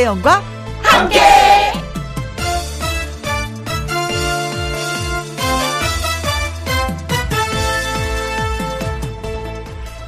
[0.00, 0.42] 김혜영과
[0.82, 1.20] 함께.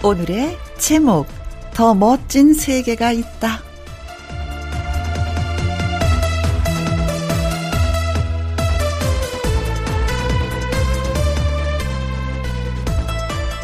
[0.02, 1.26] 오늘의 제목
[1.74, 3.60] 더 멋진 세계가 있다.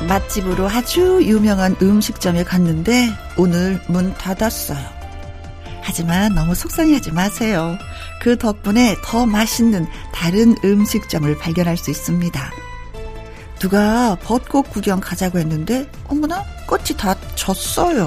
[0.07, 4.98] 맛집으로 아주 유명한 음식점에 갔는데 오늘 문 닫았어요.
[5.89, 7.79] 하지만 너무 속상해하지 마세요.
[8.21, 12.53] 그 덕분에 더 맛있는 다른 음식점을 발견할 수 있습니다.
[13.59, 18.07] 누가 벚꽃 구경 가자고 했는데 어머나 꽃이 다 졌어요.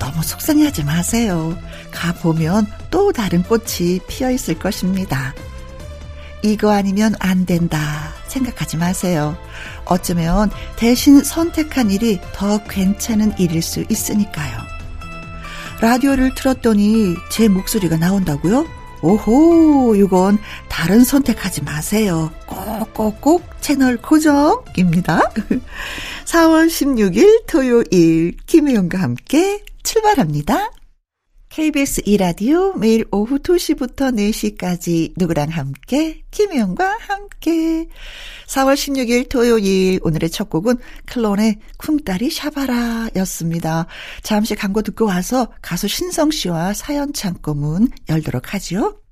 [0.00, 1.56] 너무 속상해하지 마세요.
[1.92, 5.32] 가보면 또 다른 꽃이 피어 있을 것입니다.
[6.42, 9.38] 이거 아니면 안 된다 생각하지 마세요.
[9.84, 14.63] 어쩌면 대신 선택한 일이 더 괜찮은 일일 수 있으니까요.
[15.80, 18.66] 라디오를 틀었더니 제 목소리가 나온다고요?
[19.02, 22.32] 오호, 이건 다른 선택하지 마세요.
[22.46, 25.20] 꼭꼭꼭 채널 고정입니다.
[26.24, 30.70] 4월 16일 토요일 김혜영과 함께 출발합니다.
[31.54, 37.86] KBS 이라디오 매일 오후 2시부터 4시까지 누구랑 함께 김혜영과 함께
[38.48, 43.86] 4월 16일 토요일 오늘의 첫 곡은 클론의 쿵따리 샤바라 였습니다.
[44.24, 48.42] 잠시 광고 듣고 와서 가수 신성 씨와 사연 창고 문 열도록.
[48.60, 49.03] 김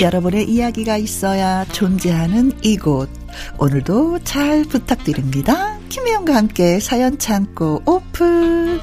[0.00, 3.10] 여러분의 이야기가 있어야 존재하는 이곳.
[3.58, 5.78] 오늘도 잘 부탁드립니다.
[5.90, 8.80] 김혜영과 함께 사연 창고 오픈.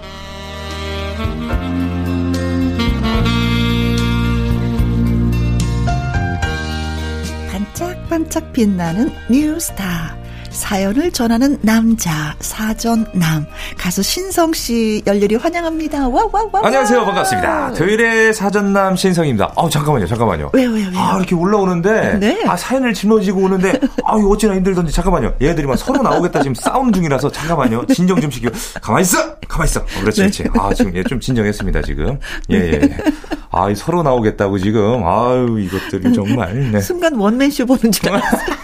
[7.50, 10.27] 반짝반짝 빛나는 뉴스타.
[10.50, 13.46] 사연을 전하는 남자 사전남
[13.78, 16.08] 가수 신성 씨 열렬히 환영합니다.
[16.08, 16.50] 와와와.
[16.64, 17.74] 안녕하세요 반갑습니다.
[17.74, 19.54] 토요일의 사전남 신성입니다.
[19.56, 20.52] 아 잠깐만요 잠깐만요.
[20.54, 21.00] 왜요 왜요 왜요?
[21.00, 22.44] 아 이렇게 올라오는데 네.
[22.48, 25.34] 아 사연을 짊어지고 오는데 아 이거 어찌나 힘들던지 잠깐만요.
[25.42, 27.86] 얘들이 막 서로 나오겠다 지금 싸우는 중이라서 잠깐만요.
[27.88, 29.82] 진정 좀 시키고 가만 있어 가만 있어.
[29.82, 30.46] 어, 그렇지 그렇지.
[30.58, 32.18] 아 지금 얘좀 진정했습니다 지금.
[32.50, 32.72] 예예.
[32.82, 32.98] 예.
[33.52, 36.72] 아 서로 나오겠다고 지금 아유 이것들이 정말.
[36.72, 36.80] 네.
[36.82, 38.58] 순간 원맨쇼 보는 줄 알았어요.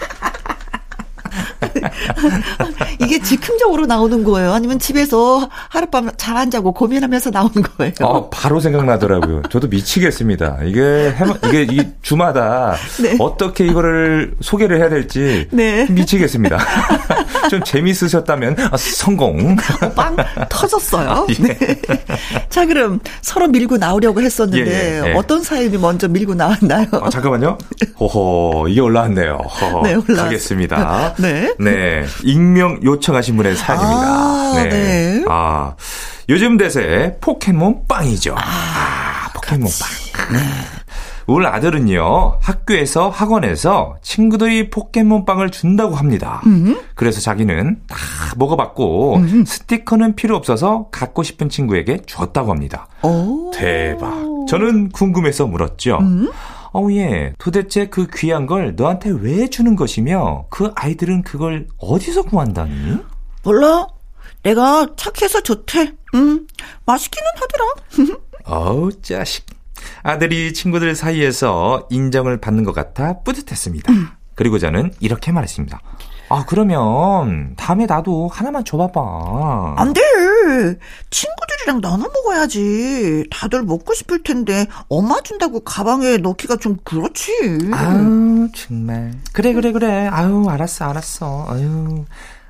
[3.00, 4.52] 이게 즉흥적으로 나오는 거예요?
[4.52, 7.92] 아니면 집에서 하룻밤 잘 안 자고 고민하면서 나오는 거예요?
[8.00, 9.42] 어, 바로 생각나더라고요.
[9.50, 10.58] 저도 미치겠습니다.
[10.64, 13.16] 이게 해마, 이게 이 주마다 네.
[13.20, 15.86] 어떻게 이거를 소개를 해야 될지 네.
[15.88, 16.58] 미치겠습니다.
[17.50, 19.54] 좀 재밌으셨다면 아, 성공.
[19.94, 20.16] 빵
[20.48, 21.08] 터졌어요.
[21.08, 21.34] 아, 예.
[21.34, 21.56] 네.
[22.48, 26.86] 자, 그럼 서로 밀고 나오려고 했었는데 예, 예, 어떤 사연이 먼저 밀고 나왔나요?
[27.00, 27.58] 아, 잠깐만요.
[28.00, 29.34] 호호, 이게 올라왔네요.
[29.34, 31.14] 호호, 네, 올라왔 가겠습니다.
[31.18, 31.54] 네.
[31.60, 31.93] 네.
[32.22, 34.06] 익명 요청하신 분의 사연입니다.
[34.06, 34.68] 아, 네.
[34.68, 35.24] 네.
[35.28, 35.74] 아,
[36.28, 38.34] 요즘 대세 포켓몬 빵이죠.
[38.36, 40.32] 아, 아 포켓몬 빵.
[40.32, 40.38] 네.
[41.26, 46.42] 우리 아들은요, 학교에서 학원에서 친구들이 포켓몬 빵을 준다고 합니다.
[46.46, 46.78] 음.
[46.94, 47.96] 그래서 자기는 다
[48.36, 49.44] 먹어봤고, 음.
[49.46, 52.88] 스티커는 필요 없어서 갖고 싶은 친구에게 줬다고 합니다.
[53.02, 53.50] 오.
[53.54, 54.12] 대박.
[54.48, 55.98] 저는 궁금해서 물었죠.
[56.02, 56.30] 음.
[56.74, 57.32] 어, 예.
[57.38, 62.98] 도대체 그 귀한 걸 너한테 왜 주는 것이며 그 아이들은 그걸 어디서 구한다니?
[63.44, 63.86] 몰라.
[64.42, 65.92] 내가 착해서 좋대.
[66.14, 66.46] 음,
[66.84, 68.18] 맛있기는 하더라.
[68.44, 69.46] 어우, 자식.
[70.02, 73.92] 아들이 친구들 사이에서 인정을 받는 것 같아 뿌듯했습니다.
[73.92, 74.08] 음.
[74.34, 75.80] 그리고 저는 이렇게 말했습니다.
[76.34, 79.74] 아, 그러면 다음에 나도 하나만 줘봐봐.
[79.76, 80.00] 안 돼.
[81.10, 83.24] 친구들이랑 나눠 먹어야지.
[83.30, 87.30] 다들 먹고 싶을 텐데 엄마 준다고 가방에 넣기가 좀 그렇지.
[87.72, 89.12] 아유, 정말.
[89.32, 90.08] 그래, 그래, 그래.
[90.08, 91.46] 아유, 알았어, 알았어.
[91.48, 92.04] 아유.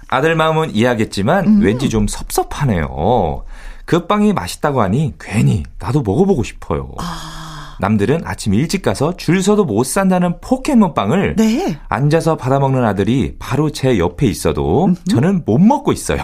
[0.09, 1.61] 아들 마음은 이해하겠지만 음.
[1.61, 3.45] 왠지 좀 섭섭하네요.
[3.85, 6.91] 그 빵이 맛있다고 하니 괜히 나도 먹어보고 싶어요.
[6.99, 7.44] 아.
[7.81, 11.79] 남들은 아침 일찍 가서 줄 서도 못 산다는 포켓몬빵을 네.
[11.89, 15.05] 앉아서 받아먹는 아들이 바로 제 옆에 있어도 음흠.
[15.11, 16.19] 저는 못 먹고 있어요.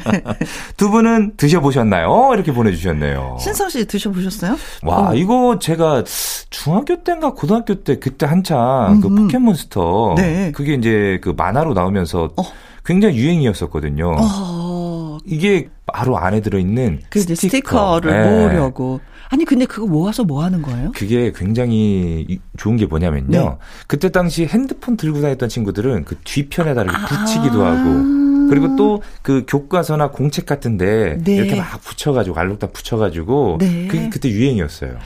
[0.76, 2.30] 두 분은 드셔보셨나요?
[2.34, 3.36] 이렇게 보내주셨네요.
[3.40, 4.56] 신성 씨 드셔보셨어요?
[4.82, 5.14] 와, 어.
[5.14, 6.04] 이거 제가
[6.50, 10.52] 중학교 때인가 고등학교 때 그때 한창 그 포켓몬스터 네.
[10.52, 12.42] 그게 이제 그 만화로 나오면서 어.
[12.84, 14.16] 굉장히 유행이었었거든요.
[14.18, 15.18] 어.
[15.26, 18.00] 이게 바로 안에 들어있는 그 스티커.
[18.00, 18.30] 를 네.
[18.30, 19.00] 모으려고.
[19.30, 20.92] 아니 근데 그거 모아서 뭐 하는 거예요?
[20.94, 23.28] 그게 굉장히 좋은 게 뭐냐면요.
[23.28, 23.50] 네.
[23.86, 29.44] 그때 당시 핸드폰 들고 다녔던 친구들은 그 뒤편에다 이렇게 붙이기도 아~ 하고 그리고 또 그
[29.46, 31.36] 교과서나 공책 같은데 네.
[31.36, 33.86] 이렇게 막 붙여가지고 알록다 붙여가지고 네.
[33.88, 34.96] 그게 그때 유행이었어요.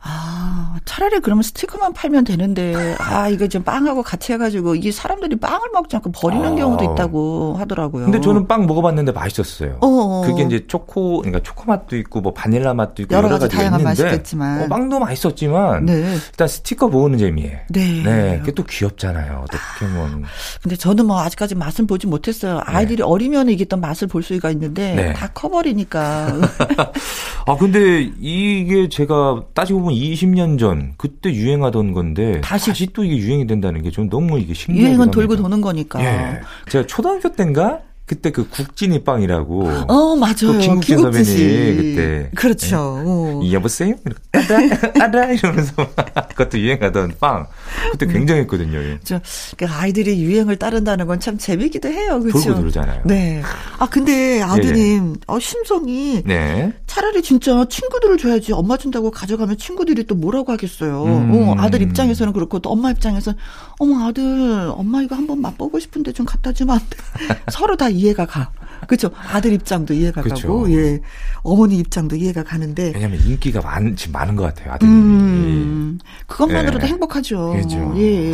[0.00, 5.70] 아, 차라리 그러면 스티커만 팔면 되는데, 아, 이거 좀 빵하고 같이 해가지고, 이게 사람들이 빵을
[5.72, 6.54] 먹지 않고 버리는 아.
[6.54, 8.04] 경우도 있다고 하더라고요.
[8.04, 9.78] 근데 저는 빵 먹어봤는데 맛있었어요.
[9.80, 10.22] 어어.
[10.24, 14.02] 그게 이제 초코, 그러니까 초코 맛도 있고, 뭐 바닐라 맛도 있고, 여러, 가지 다양한 있는데,
[14.02, 14.62] 맛이 있겠지만.
[14.62, 16.16] 어, 빵도 맛있었지만, 네.
[16.30, 17.60] 일단 스티커 모으는 재미에.
[17.68, 18.02] 네.
[18.04, 18.38] 네.
[18.38, 19.46] 그게 또 귀엽잖아요.
[19.50, 20.24] 또 포켓몬.
[20.62, 22.54] 근데 저는 뭐 아직까지 맛은 보지 못했어요.
[22.54, 22.60] 네.
[22.64, 23.02] 아이들이 네.
[23.02, 25.12] 어리면 이게 또 맛을 볼 수가 있는데, 네.
[25.12, 26.34] 다 커버리니까.
[27.46, 33.16] 아, 근데 이게 제가 따지고 보면 20년 전 그때 유행하던 건데 다시, 다시 또 이게
[33.16, 34.88] 유행이 된다는 게좀 너무 이게 신기해요.
[34.88, 36.02] 유행은 돌고 도는 거니까.
[36.02, 36.40] 예.
[36.70, 39.68] 제가 초등학교 때인가 그때 그 국진이 빵이라고.
[39.86, 40.58] 어, 맞아요.
[40.60, 42.30] 김국진 선배님 그때.
[42.34, 43.40] 그렇죠.
[43.42, 43.52] 네.
[43.52, 43.94] 여보세요?
[44.32, 45.72] 아다, 아다 이러면서
[46.30, 47.46] 그것도 유행하던 빵.
[47.92, 48.12] 그때 음.
[48.12, 48.78] 굉장했거든요.
[48.78, 48.98] 예.
[49.04, 49.20] 저,
[49.56, 52.20] 그 아이들이 유행을 따른다는 건 참 재밌기도 해요.
[52.20, 52.44] 그렇죠.
[52.44, 53.02] 돌고 돌잖아요.
[53.04, 53.42] 네.
[53.78, 55.14] 아, 근데 아드님, 예, 예.
[55.26, 56.72] 어, 심성이 네.
[56.86, 61.04] 차라리 진짜 친구들을 줘야지 엄마 준다고 가져가면 친구들이 또 뭐라고 하겠어요.
[61.04, 61.32] 음.
[61.34, 63.38] 어, 아들 입장에서는 그렇고 또 엄마 입장에서는
[63.80, 66.96] 어머 아들 엄마 이거 한번 맛보고 싶은데 좀 갖다 주면 안 돼.
[67.50, 68.50] 서로 다 이해가 가.
[68.86, 69.10] 그렇죠.
[69.28, 70.48] 아들 입장도 이해가 그쵸.
[70.48, 71.00] 가고, 예.
[71.42, 72.92] 어머니 입장도 이해가 가는데.
[72.94, 74.88] 왜냐면 인기가 많, 지금 많은 것 같아요, 아들이.
[74.90, 76.90] 음, 그것만으로도 예.
[76.90, 77.54] 행복하죠.
[77.60, 77.94] 그죠.
[77.96, 78.32] 예.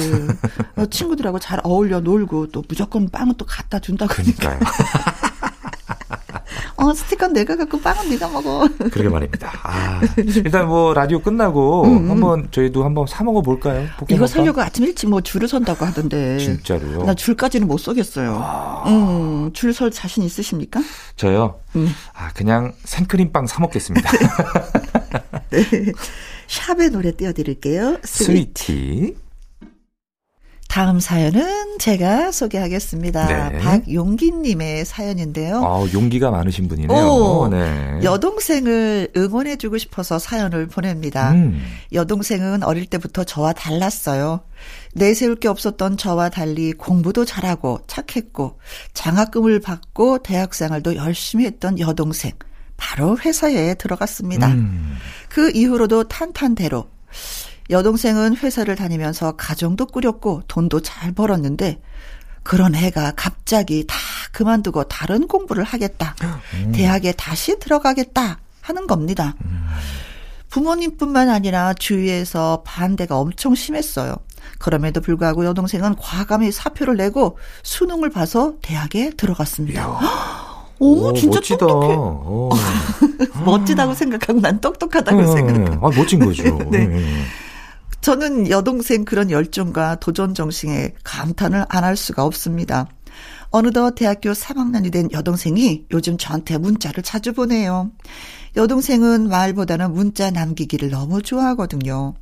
[0.76, 4.12] 어, 친구들하고 잘 어울려 놀고 또 무조건 빵은 또 갖다 준다고.
[4.12, 4.60] 그러니까요.
[6.76, 8.68] 어, 스티커 내가 갖고 빵은 네가 먹어.
[8.90, 9.52] 그러게 말입니다.
[9.62, 12.10] 아, 일단 뭐 라디오 끝나고 음, 음.
[12.10, 13.86] 한번 저희도 한번 사 먹어 볼까요?
[14.08, 16.38] 이거 살려고 아침 일찍 뭐 줄을 선다고 하던데.
[16.38, 17.04] 진짜로요?
[17.04, 18.38] 나 줄까지는 못 서겠어요.
[18.40, 18.84] 아.
[18.86, 20.80] 음, 줄설 자신 있으십니까?
[21.16, 21.60] 저요?
[21.76, 21.88] 음.
[22.14, 24.10] 아, 그냥 생크림빵 사 먹겠습니다.
[25.50, 25.92] 네.
[26.46, 27.98] 샵의 노래 띄워드릴게요.
[28.04, 29.23] 스위티.
[30.74, 33.50] 다음 사연은 제가 소개하겠습니다.
[33.52, 33.58] 네.
[33.60, 35.62] 박용기님의 사연인데요.
[35.64, 36.98] 아, 용기가 많으신 분이네요.
[36.98, 38.00] 오, 네.
[38.02, 41.30] 여동생을 응원해주고 싶어서 사연을 보냅니다.
[41.30, 41.62] 음.
[41.92, 44.40] 여동생은 어릴 때부터 저와 달랐어요.
[44.94, 48.58] 내세울 게 없었던 저와 달리 공부도 잘하고 착했고
[48.94, 52.32] 장학금을 받고 대학생활도 열심히 했던 여동생.
[52.76, 54.48] 바로 회사에 들어갔습니다.
[54.48, 54.96] 음.
[55.28, 56.88] 그 이후로도 탄탄대로
[57.70, 61.80] 여동생은 회사를 다니면서 가정도 꾸렸고 돈도 잘 벌었는데
[62.42, 63.96] 그런 애가 갑자기 다
[64.32, 66.14] 그만두고 다른 공부를 하겠다.
[66.54, 66.72] 음.
[66.72, 69.34] 대학에 다시 들어가겠다 하는 겁니다.
[69.44, 69.66] 음.
[70.50, 74.14] 부모님뿐만 아니라 주위에서 반대가 엄청 심했어요.
[74.58, 79.88] 그럼에도 불구하고 여동생은 과감히 사표를 내고 수능을 봐서 대학에 들어갔습니다.
[80.78, 81.66] 오, 오, 진짜 멋지다.
[81.66, 81.96] 똑똑해.
[83.44, 85.86] 멋지다고 생각하고 난 똑똑하다고 음, 생각하고.
[85.86, 86.42] 아, 멋진 거죠.
[86.70, 86.86] 네.
[86.86, 87.24] 음.
[88.04, 92.86] 저는 여동생 그런 열정과 도전 정신에 감탄을 안 할 수가 없습니다.
[93.48, 97.92] 어느덧 대학교 3학년이 된 여동생이 요즘 저한테 문자를 자주 보내요.
[98.56, 102.12] 여동생은 말보다는 문자 남기기를 너무 좋아하거든요.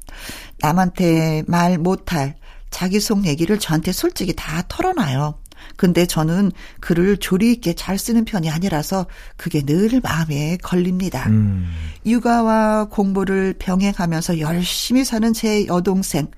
[0.60, 2.36] 남한테 말 못할
[2.70, 5.41] 자기 속 얘기를 저한테 솔직히 다 털어놔요.
[5.76, 11.28] 근데 저는 글을 조리 있게 잘 쓰는 편이 아니라서 그게 늘 마음에 걸립니다.
[11.28, 11.70] 음.
[12.06, 16.28] 육아와 공부를 병행하면서 열심히 사는 제 여동생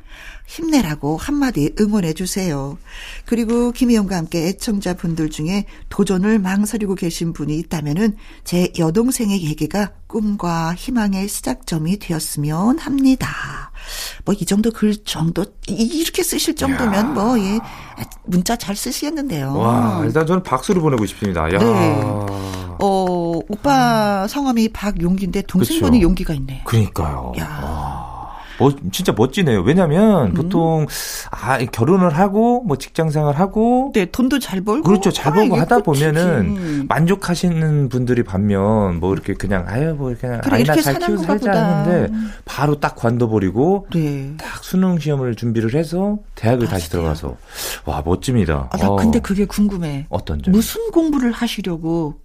[0.46, 2.78] 힘내라고 한마디 응원해 주세요.
[3.24, 11.28] 그리고 김희영과 함께 애청자분들 중에 도전을 망설이고 계신 분이 있다면은 제 여동생의 얘기가 꿈과 희망의
[11.28, 13.72] 시작점이 되었으면 합니다.
[14.24, 17.58] 뭐 이 정도 글 정도 이렇게 쓰실 정도면 뭐 예.
[18.24, 19.56] 문자 잘 쓰시겠는데요.
[19.56, 21.44] 와, 일단 저는 박수를 보내고 싶습니다.
[21.52, 21.58] 야.
[21.58, 22.02] 네.
[22.80, 26.02] 어, 오빠 성함이 박용기인데 동생분이.
[26.02, 26.60] 용기가 있네요.
[26.64, 27.32] 그러니까요.
[27.38, 28.03] 야.
[28.58, 28.68] 와.
[28.70, 29.62] 뭐 진짜 멋지네요.
[29.62, 30.34] 왜냐면 음.
[30.34, 30.86] 보통
[31.30, 35.56] 아 결혼을 하고 뭐 직장 생활 하고 네 돈도 잘 벌고 그렇죠 잘 아, 벌고
[35.56, 41.22] 하다 보면은 만족하시는 분들이 반면 뭐 이렇게 그냥 아유 뭐 그냥 그래, 아이나 잘 키우고
[41.22, 42.12] 살자 하는데
[42.44, 44.34] 바로 딱 관둬버리고 네.
[44.38, 46.68] 딱 수능 시험을 준비를 해서 대학을.
[46.68, 47.36] 다시 들어가서
[47.84, 48.68] 와 멋집니다.
[48.72, 48.96] 아, 나 어.
[48.96, 50.06] 근데 그게 궁금해.
[50.08, 50.52] 어떤 점?
[50.52, 52.20] 무슨 공부를 하시려고?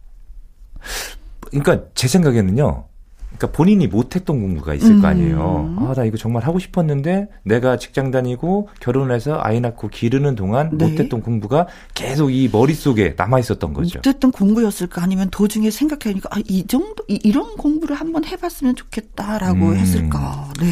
[1.52, 2.89] 그러니까 제 생각에는요.
[3.38, 5.02] 그러니까 본인이 못했던 공부가 있을 음.
[5.02, 5.76] 거 아니에요.
[5.80, 10.86] 아, 나 이거 정말 하고 싶었는데 내가 직장 다니고 결혼해서 아이 낳고 기르는 동안 네.
[10.86, 14.00] 못했던 공부가 계속 이 머릿속에 남아 있었던 거죠.
[14.00, 19.76] 못했던 공부였을까 아니면 도중에 생각해보니까 아, 이 정도 이, 런 공부를 한번 해봤으면 좋겠다라고 음.
[19.76, 20.52] 했을까.
[20.60, 20.66] 네.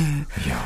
[0.47, 0.59] 이야,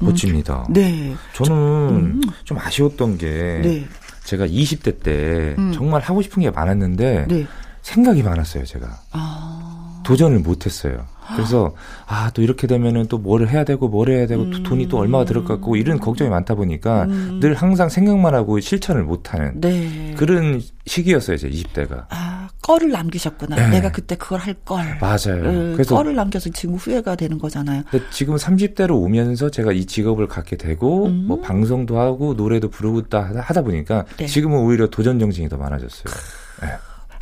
[0.00, 0.64] 멋집니다.
[0.68, 0.72] 음.
[0.72, 1.14] 네.
[1.34, 2.20] 저는 음.
[2.44, 3.86] 좀 아쉬웠던 게 네.
[4.24, 5.72] 제가 20대 때 음.
[5.72, 7.46] 정말 하고 싶은 게 많았는데 네.
[7.82, 8.88] 생각이 많았어요, 제가.
[9.12, 9.81] 아.
[10.04, 11.06] 도전을 못 했어요.
[11.34, 11.74] 그래서
[12.06, 14.62] 아 또 이렇게 되면은 또 뭐를 해야 되고 뭘 해야 되고 음.
[14.62, 17.40] 돈이 또 얼마가 들을 것 같고 이런 걱정이 많다 보니까 음.
[17.40, 20.14] 늘 항상 생각만 하고 실천을 못 하는 네.
[20.16, 22.06] 그런 시기였어요, 제 20대가.
[22.10, 23.56] 아, 꺼를 남기셨구나.
[23.56, 23.68] 네.
[23.68, 24.98] 내가 그때 그걸 할 걸.
[25.00, 25.42] 맞아요.
[25.44, 27.82] 음, 그래서 꺼를 남겨서 지금 후회가 되는 거잖아요.
[28.10, 31.24] 지금 30대로 오면서 제가 이 직업을 갖게 되고 음.
[31.26, 34.26] 뭐 방송도 하고 노래도 부르고 하다 보니까 네.
[34.26, 36.14] 지금은 오히려 도전 정신이 더 많아졌어요.
[36.62, 36.68] 네.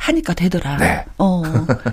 [0.01, 0.77] 하니까 되더라.
[0.77, 1.05] 네.
[1.19, 1.43] 어,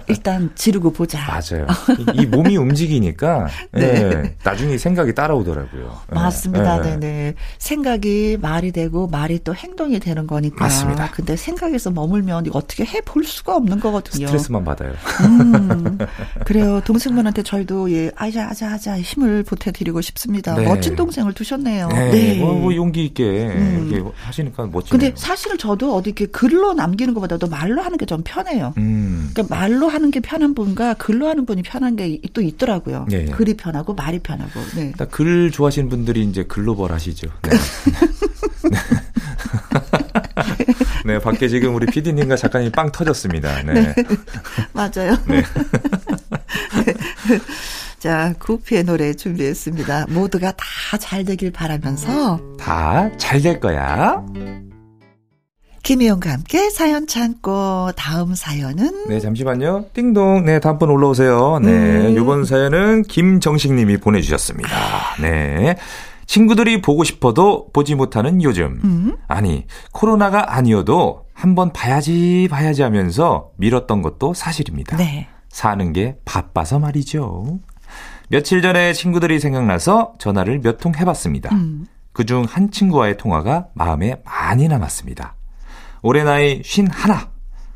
[0.07, 1.19] 일단 지르고 보자.
[1.27, 1.67] 맞아요.
[2.15, 4.09] 이, 이 몸이 움직이니까 네.
[4.09, 4.37] 네.
[4.43, 5.83] 나중에 생각이 따라오더라고요.
[6.09, 6.15] 네.
[6.15, 6.81] 맞습니다.
[6.81, 6.97] 네.
[6.99, 7.35] 네.
[7.59, 10.65] 생각이 말이 되고 말이 또 행동이 되는 거니까.
[10.65, 11.11] 맞습니다.
[11.11, 14.27] 근데 생각에서 머물면 어떻게 해 볼 수가 없는 거거든요.
[14.27, 14.93] 스트레스만 받아요.
[15.23, 15.99] 음,
[16.45, 16.81] 그래요.
[16.85, 20.55] 동생분한테 저희도 예, 아자 아자 아자 힘을 보태드리고 싶습니다.
[20.55, 20.65] 네.
[20.65, 21.89] 멋진 동생을 두셨네요.
[21.89, 22.11] 네.
[22.11, 22.39] 네.
[22.41, 24.11] 뭐, 뭐 용기 있게 음.
[24.25, 24.91] 하시니까 멋지네요.
[24.91, 28.73] 근데 사실 저도 어디 이렇게 글로 남기는 것보다도 말로 하는 게 좀 편해요.
[28.79, 29.31] 음.
[29.35, 33.07] 그러니까 말로 하는 게 편한 분과 글로 하는 분이 편한 게 또 있더라고요.
[33.13, 33.25] 예, 예.
[33.27, 34.61] 글이 편하고 말이 편하고.
[34.77, 34.93] 네.
[35.11, 37.29] 글 좋아하시는 분들이 이제 글로벌 하시죠.
[37.43, 37.51] 네.
[41.05, 43.63] 네, 밖에 지금 우리 PD님과 작가님 빵 터졌습니다.
[43.63, 43.73] 네.
[43.75, 43.95] 네.
[44.73, 45.17] 맞아요.
[45.29, 45.43] 네.
[47.99, 50.07] 자, 구피의 노래 준비했습니다.
[50.11, 50.65] 모두가 다
[50.99, 52.41] 잘 되길 바라면서.
[52.59, 54.23] 다 잘 될 거야.
[55.89, 57.91] 김희영과 함께 사연 참고.
[57.97, 59.07] 다음 사연은?
[59.09, 59.87] 네 잠시만요.
[59.95, 60.45] 띵동.
[60.45, 61.61] 네 다음 번 올라오세요.
[61.63, 62.15] 네 음.
[62.15, 64.69] 이번 사연은 김정식님이 보내주셨습니다.
[65.23, 65.77] 네.
[66.27, 68.79] 친구들이 보고 싶어도 보지 못하는 요즘.
[68.85, 69.17] 음.
[69.29, 74.99] 아니 코로나가 아니어도 한번 봐야지 봐야지 하면서 미뤘던 것도 사실입니다.
[74.99, 75.27] 네.
[75.49, 77.61] 사는 게 바빠서 말이죠.
[78.29, 81.55] 며칠 전에 친구들이 생각나서 전화를 몇 통 해봤습니다.
[81.55, 81.87] 음.
[82.13, 85.38] 그중 한 친구와의 통화가 마음에 많이 남았습니다
[86.03, 86.89] 올해 나이 51.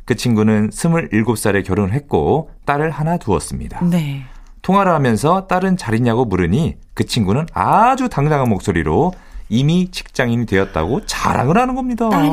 [0.04, 3.84] 그 친구는 27살에 결혼을 했고 딸을 하나 두었습니다.
[3.84, 4.22] 네.
[4.62, 9.12] 통화를 하면서 딸은 잘 있냐고 물으니 그 친구는 아주 당당한 목소리로
[9.48, 12.08] 이미 직장인이 되었다고 자랑을 하는 겁니다.
[12.08, 12.30] 딸이.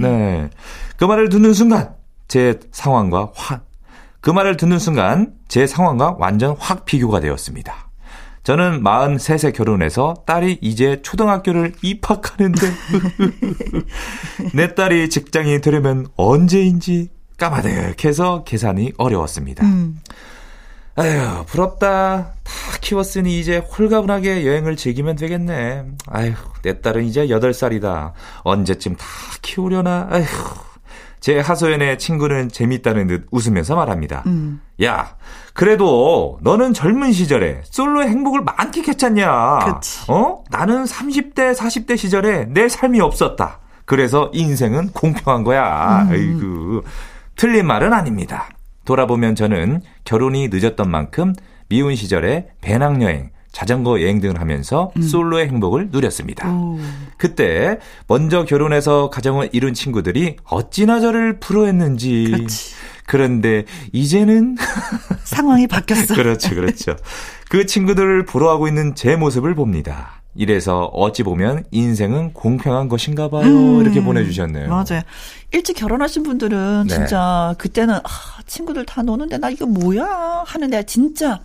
[0.00, 0.50] 네.
[0.96, 1.94] 그 말을 듣는 순간
[2.28, 3.66] 제 상황과 확,
[4.20, 7.89] 그 말을 듣는 순간 제 상황과 완전 확 비교가 되었습니다.
[8.50, 12.60] 저는 43세 결혼해서 딸이 이제 초등학교를 입학하는데
[14.54, 19.64] 내 딸이 직장이 되려면 언제인지 까마득해서 계산이 어려웠습니다.
[19.64, 20.00] 음.
[20.96, 22.32] 아휴, 부럽다.
[22.42, 25.84] 다 키웠으니 이제 홀가분하게 여행을 즐기면 되겠네.
[26.08, 28.14] 아휴, 내 딸은 이제 8살이다.
[28.42, 29.06] 언제쯤 다
[29.42, 30.08] 키우려나.
[30.10, 30.24] 아휴.
[31.20, 34.22] 제 하소연의 친구는 재밌다는 듯 웃으면서 말합니다.
[34.26, 34.60] 음.
[34.82, 35.16] 야,
[35.52, 39.58] 그래도 너는 젊은 시절에 솔로의 행복을 만끽했잖냐.
[39.58, 40.10] 그치.
[40.10, 40.42] 어?
[40.50, 43.60] 나는 30대, 40대 시절에 내 삶이 없었다.
[43.84, 46.02] 그래서 인생은 공평한 거야.
[46.04, 46.10] 음.
[46.10, 46.82] 아이고.
[47.36, 48.48] 틀린 말은 아닙니다.
[48.84, 51.34] 돌아보면 저는 결혼이 늦었던 만큼
[51.68, 55.02] 미운 시절에 배낭여행, 자전거 여행 등을 하면서 음.
[55.02, 56.48] 솔로의 행복을 누렸습니다.
[56.50, 56.78] 오.
[57.16, 62.32] 그때 먼저 결혼해서 가정을 이룬 친구들이 어찌나 저를 부러워했는지.
[62.36, 62.74] 그치.
[63.06, 64.56] 그런데 이제는
[65.24, 66.14] 상황이 바뀌었어.
[66.14, 66.96] 그렇죠, 그렇죠.
[67.48, 70.20] 그 친구들을 부러워하고 있는 제 모습을 봅니다.
[70.36, 73.46] 이래서 어찌 보면 인생은 공평한 것인가 봐요.
[73.46, 74.68] 음, 이렇게 보내주셨네요.
[74.68, 75.02] 맞아요.
[75.50, 76.94] 일찍 결혼하신 분들은 네.
[76.94, 78.08] 진짜 그때는 아,
[78.46, 81.40] 친구들 다 노는데 나 이거 뭐야 하는데 진짜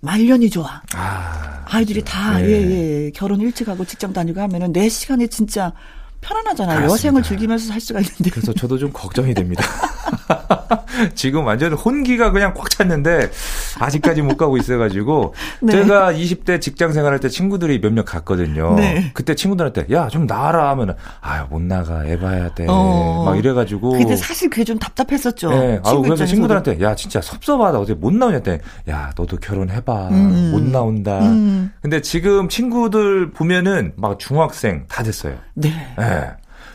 [0.00, 0.82] 말년이 좋아.
[0.94, 2.48] 아, 아이들이 다, 네.
[2.48, 3.10] 예, 예.
[3.10, 5.72] 결혼 일찍 하고 직장 다니고 하면은 내 시간에 진짜
[6.20, 6.76] 편안하잖아요.
[6.78, 6.94] 그렇습니다.
[6.94, 8.30] 여생을 즐기면서 살 수가 있는데.
[8.30, 9.64] 그래서 저도 좀 걱정이 됩니다.
[11.14, 13.30] 지금 완전 혼기가 그냥 꽉 찼는데
[13.78, 15.72] 아직까지 못 가고 있어가지고 네.
[15.72, 18.74] 제가 20대 직장 생활할 때 친구들이 몇몇 갔거든요.
[18.74, 19.10] 네.
[19.14, 22.66] 그때 친구들한테 야 좀 나와라 하면은 아유 못 나가 애봐야 돼.
[22.68, 23.24] 어.
[23.26, 23.92] 막 이래가지고.
[23.92, 25.50] 근데 사실 그게 좀 답답했었죠.
[25.50, 25.80] 네.
[25.84, 28.60] 아우 그래서 친구들한테 야 진짜 섭섭하다 어제 못 나오냐 때.
[28.88, 30.50] 야 너도 결혼해봐 음.
[30.52, 31.20] 못 나온다.
[31.20, 31.70] 음.
[31.82, 35.36] 근데 지금 친구들 보면은 막 중학생 다 됐어요.
[35.54, 35.68] 네.
[35.98, 36.04] 네.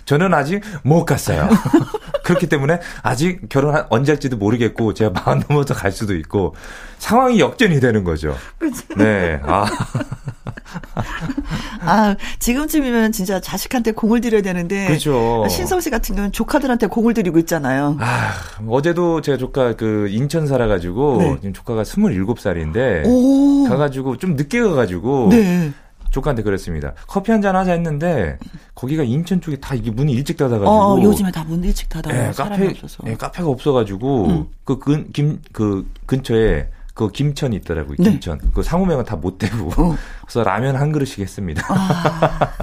[0.05, 1.49] 저는 아직 못 갔어요.
[2.23, 6.55] 그렇기 때문에 아직 결혼 언제 할지도 모르겠고 제가 마음 넘어서 갈 수도 있고
[6.97, 8.35] 상황이 역전이 되는 거죠.
[8.57, 8.83] 그치?
[8.95, 9.39] 네.
[9.43, 9.65] 아.
[11.85, 14.87] 아, 지금쯤이면 진짜 자식한테 공을 들여야 되는데.
[14.87, 15.45] 그죠.
[15.49, 17.97] 신성 씨 같은 경우는 조카들한테 공을 들이고 있잖아요.
[17.99, 18.31] 아,
[18.67, 21.35] 어제도 제 조카 그 인천 살아가지고, 네.
[21.41, 23.67] 지금 조카가 27살인데, 오.
[23.67, 25.73] 가가지고 좀 늦게 가가지고, 네.
[26.13, 26.93] 조카한테 그랬습니다.
[27.07, 28.37] 커피 한 잔 하자 했는데
[28.75, 32.27] 거기가 인천 쪽에 다 이게 문이 일찍 닫아가지고 어, 요즘에 다 문 일찍 닫아요.
[32.29, 33.03] 예, 카페 없어서.
[33.07, 34.45] 예, 카페가 없어가지고 음.
[34.63, 37.95] 그근 김그 근처에 그 김천이 있더라고요.
[37.97, 38.11] 네.
[38.11, 38.37] 김천.
[38.37, 38.47] 네.
[38.53, 39.71] 그 상호명은 다못 대고.
[39.75, 39.97] 어.
[40.21, 41.65] 그래서 라면 한 그릇씩 했습니다.
[41.67, 42.57] 아,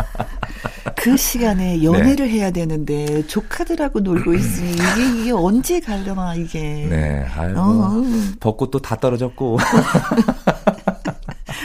[0.96, 2.32] 그 시간에 연애를 네.
[2.34, 6.86] 해야 되는데 조카들하고 놀고 있으니 이게 이게 언제 갈려나 이게.
[6.88, 7.26] 네.
[7.36, 7.54] 아유.
[7.56, 8.02] 어.
[8.38, 9.58] 벚꽃도 다 떨어졌고.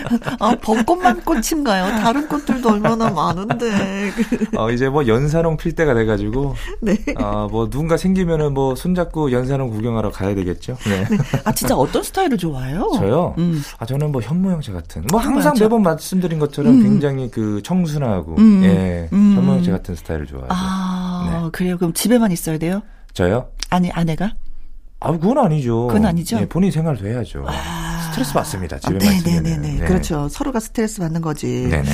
[0.39, 2.01] 아, 벚꽃만 꽃인가요?
[2.01, 4.11] 다른 꽃들도 얼마나 많은데.
[4.55, 6.55] 어, 이제 뭐 연산홍 필 때가 돼가지고.
[6.81, 6.97] 네.
[7.17, 10.77] 아, 뭐 누군가 생기면은 뭐 손잡고 연산홍 구경하러 가야 되겠죠.
[10.85, 11.05] 네.
[11.09, 11.17] 네.
[11.43, 12.91] 아, 진짜 어떤 스타일을 좋아해요?
[12.95, 13.35] 저요?
[13.37, 13.61] 음.
[13.79, 15.05] 아, 저는 뭐 현모형제 같은.
[15.11, 15.63] 뭐 항상 맞아.
[15.63, 16.83] 매번 말씀드린 것처럼 음.
[16.83, 18.63] 굉장히 그 청순하고, 음.
[18.63, 19.09] 예.
[19.13, 19.35] 음.
[19.35, 20.47] 현모형제 같은 스타일을 좋아해요.
[20.49, 21.49] 아, 네.
[21.51, 21.77] 그래요?
[21.77, 22.81] 그럼 집에만 있어야 돼요?
[23.13, 23.49] 저요?
[23.69, 24.33] 아니, 아내가?
[24.99, 25.87] 아, 그건 아니죠.
[25.87, 26.39] 그건 아니죠.
[26.39, 27.45] 네, 본인 생활도 해야죠.
[27.47, 27.84] 아.
[28.15, 28.79] 스트레스 받습니다.
[28.79, 29.57] 집에만 아, 네네네.
[29.57, 29.77] 네.
[29.85, 30.29] 그렇죠.
[30.29, 31.67] 서로가 스트레스 받는 거지.
[31.69, 31.89] 네네.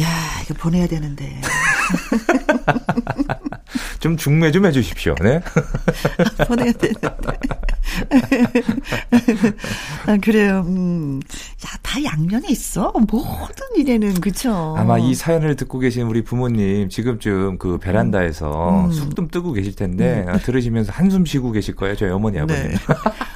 [0.00, 0.08] 야,
[0.44, 1.40] 이거 보내야 되는데.
[4.00, 5.14] 좀 중매 좀 해주십시오.
[5.22, 5.40] 네.
[6.46, 7.08] 보내야 되는데.
[10.06, 10.64] 아, 그래요.
[10.66, 11.20] 음.
[11.64, 12.92] 야, 다 양면에 있어.
[12.92, 14.74] 모든 일에는 그쵸.
[14.76, 18.92] 아마 이 사연을 듣고 계신 우리 부모님 지금쯤 그 베란다에서 음.
[18.92, 20.38] 쑥좀 뜨고 계실 텐데 음.
[20.42, 21.96] 들으시면서 한숨 쉬고 계실 거예요.
[21.96, 22.70] 저희 어머니 아버님.
[22.70, 22.74] 네.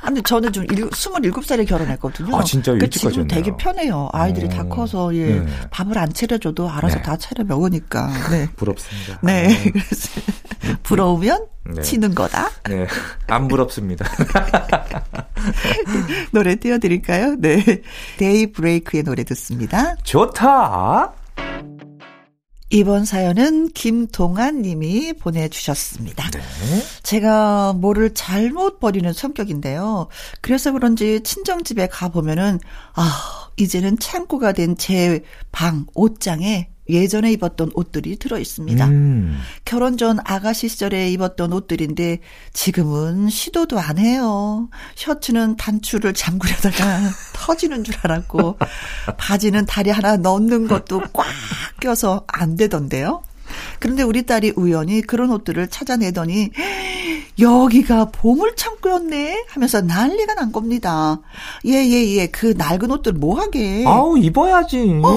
[0.05, 2.37] 근데 저는 좀 27살에 결혼했거든요.
[2.37, 3.29] 아, 진짜 그러니까 일찍 가셨네요.
[3.29, 4.09] 되게 편해요.
[4.13, 4.69] 아이들이 다 어.
[4.69, 5.37] 커서 예.
[5.37, 5.47] 네.
[5.71, 7.03] 밥을 안 차려줘도 알아서 네.
[7.03, 8.11] 다 차려 먹으니까.
[8.31, 8.49] 네.
[8.57, 9.21] 부럽습니다.
[9.23, 9.47] 네.
[9.55, 9.71] 아.
[9.71, 10.21] 그래서
[10.83, 11.83] 부러우면 네.
[11.83, 12.51] 치는 거다.
[12.69, 12.87] 네.
[13.29, 14.07] 안 부럽습니다.
[16.33, 17.37] 노래 띄워드릴까요?
[17.39, 17.83] 네.
[18.19, 19.97] 데이브레이크의 노래 듣습니다.
[20.03, 21.13] 좋다.
[22.73, 26.31] 이번 사연은 김동안 님이 보내주셨습니다.
[26.31, 26.41] 네.
[27.03, 30.07] 제가 뭐를 잘못 버리는 성격인데요.
[30.41, 32.61] 그래서 그런지 친정집에 가보면은,
[32.95, 38.87] 아, 이제는 창고가 된 제 방 옷장에 예전에 입었던 옷들이 들어 있습니다.
[38.87, 39.39] 음.
[39.65, 42.21] 결혼 전 아가씨 시절에 입었던 옷들인데
[42.53, 44.69] 지금은 시도도 안 해요.
[44.95, 47.01] 셔츠는 단추를 잠그려다가
[47.35, 48.59] 터지는 줄 알았고
[49.17, 51.27] 바지는 다리 하나 넣는 것도 꽉
[51.81, 53.23] 껴서 안 되던데요.
[53.79, 56.51] 그런데 우리 딸이 우연히 그런 옷들을 찾아내더니
[57.39, 61.21] 여기가 보물 창고였네 하면서 난리가 난 겁니다.
[61.65, 62.27] 예예예 예, 예.
[62.27, 63.85] 그 낡은 옷들 뭐 하게?
[63.87, 65.01] 아우 입어야지.
[65.03, 65.09] 어?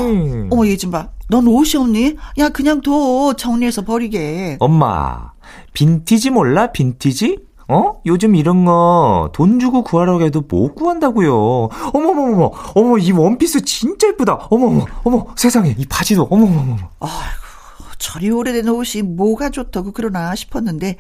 [0.52, 1.10] 어머 얘 좀 봐.
[1.30, 2.16] 넌 옷이 없니?
[2.40, 4.58] 야 그냥 둬 정리해서 버리게.
[4.60, 5.32] 엄마
[5.74, 7.40] 빈티지 몰라 빈티지?
[7.70, 7.94] 어?
[8.06, 11.70] 요즘 이런 거 돈 주고 구하라고 해도 못 구한다고요.
[11.94, 14.48] 어머머머머, 어머 이 원피스 진짜 예쁘다.
[14.50, 16.76] 어머머, 어머 세상에 이 바지도 어머머머.
[17.00, 20.98] 아이고 저리 오래된 옷이 뭐가 좋다고 그러나 싶었는데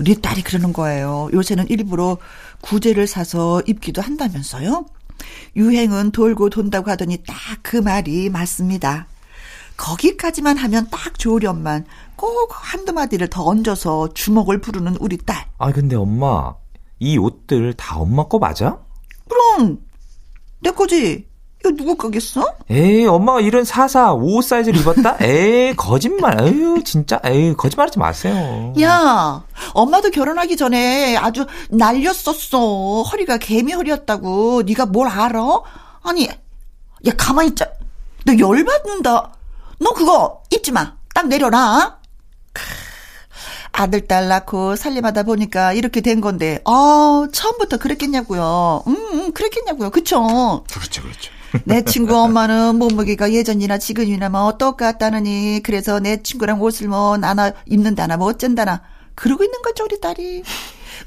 [0.00, 1.28] 우리 딸이 그러는 거예요.
[1.32, 2.18] 요새는 일부러
[2.60, 4.86] 구제를 사서 입기도 한다면서요.
[5.56, 9.06] 유행은 돌고 돈다고 하더니 딱 그 말이 맞습니다.
[9.76, 11.84] 거기까지만 하면 딱 좋으련만
[12.16, 15.46] 꼭 한두 마디를 더 얹어서 주먹을 부르는 우리 딸.
[15.58, 16.54] 아, 근데 엄마,
[16.98, 18.78] 이 옷들 다 엄마 거 맞아?
[19.28, 19.78] 그럼,
[20.60, 21.26] 내 거지.
[21.60, 22.54] 이거 누구 거겠어?
[22.70, 25.16] 에이, 엄마가 이런 사사 5 사이즈를 입었다?
[25.20, 26.40] 에이, 거짓말.
[26.42, 27.20] 에휴, 진짜.
[27.24, 28.72] 에이, 거짓말 하지 마세요.
[28.80, 29.44] 야,
[29.78, 33.02] 엄마도 결혼하기 전에 아주 날렸었어.
[33.02, 34.62] 허리가 개미 허리였다고.
[34.66, 35.40] 네가 뭘 알아?
[36.02, 37.70] 아니, 야, 가만히 있자.
[38.24, 39.32] 너 열받는다.
[39.78, 40.94] 너 그거 입지 마.
[41.14, 41.98] 딱 내려라.
[43.70, 48.82] 아들, 딸 낳고 살림하다 보니까 이렇게 된 건데, 아, 처음부터 그랬겠냐고요.
[48.88, 49.90] 음, 음 그랬겠냐고요.
[49.90, 50.64] 그쵸?
[50.72, 51.30] 그렇죠, 그렇죠.
[51.64, 58.16] 내 친구 엄마는 몸무게가 예전이나 지금이나 뭐 똑같다느니 그래서 내 친구랑 옷을 뭐 나나 입는다나
[58.16, 58.82] 뭐 어쩐다나
[59.18, 60.42] 그러고 있는 거죠 우리 딸이.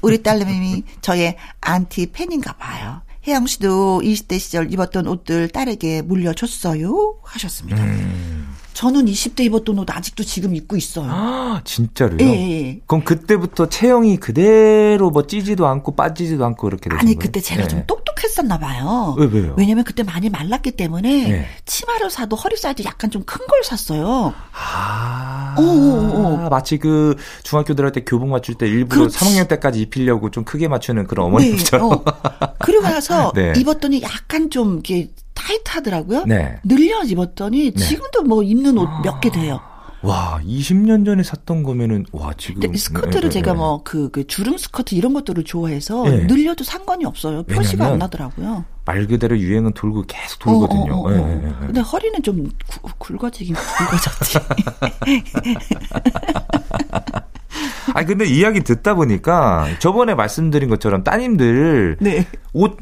[0.02, 3.00] 우리 딸내미 저의 안티팬인가 봐요.
[3.26, 7.82] 혜영 씨도 20대 시절 입었던 옷들 딸에게 물려줬어요 하셨습니다.
[7.82, 8.51] 음.
[8.74, 11.06] 저는 20대 입었던 옷 아직도 지금 입고 있어요.
[11.10, 12.18] 아, 진짜로요?
[12.20, 12.26] 예,
[12.68, 12.80] 예.
[12.86, 17.18] 그럼 그때부터 체형이 그대로 뭐 찌지도 않고 빠지지도 않고 이렇게 되는 아니, 거예요?
[17.18, 17.68] 그때 제가 예.
[17.68, 19.14] 좀 똑똑했었나 봐요.
[19.18, 19.54] 왜, 왜요?
[19.58, 21.46] 왜냐면 그때 많이 말랐기 때문에 예.
[21.66, 24.32] 치마를 사도 허리 사이즈 약간 좀 큰 걸 샀어요.
[24.52, 25.54] 아.
[25.58, 26.48] 오, 오, 오.
[26.48, 29.18] 마치 그 중학교 들어갈 때 교복 맞출 때 일부러 그렇지.
[29.18, 31.90] 3학년 때까지 입히려고 좀 크게 맞추는 그런 어머님처럼.
[31.90, 32.54] 네, 어.
[32.58, 33.52] 그리고 나서 네.
[33.56, 36.24] 입었더니 약간 좀 이렇게 타이트하더라고요.
[36.26, 36.56] 네.
[36.64, 37.76] 늘려 입었더니 네.
[37.84, 39.60] 지금도 뭐 입는 옷 몇 개 돼요.
[40.04, 43.58] 와, 20년 전에 샀던 거면은 와 지금 스커트를 네, 제가 네.
[43.58, 46.24] 뭐그 그 주름 스커트 이런 것들을 좋아해서 네.
[46.24, 47.44] 늘려도 상관이 없어요.
[47.44, 48.64] 표시가 안 나더라고요.
[48.84, 50.92] 말 그대로 유행은 돌고 계속 돌거든요.
[50.94, 51.40] 어, 어, 어, 어.
[51.40, 51.52] 네.
[51.60, 54.38] 근데 허리는 좀 구, 굵어지긴 굵어졌지.
[57.94, 62.26] 아니 근데 이야기 듣다 보니까 저번에 말씀드린 것처럼 따님들 네.
[62.52, 62.76] 옷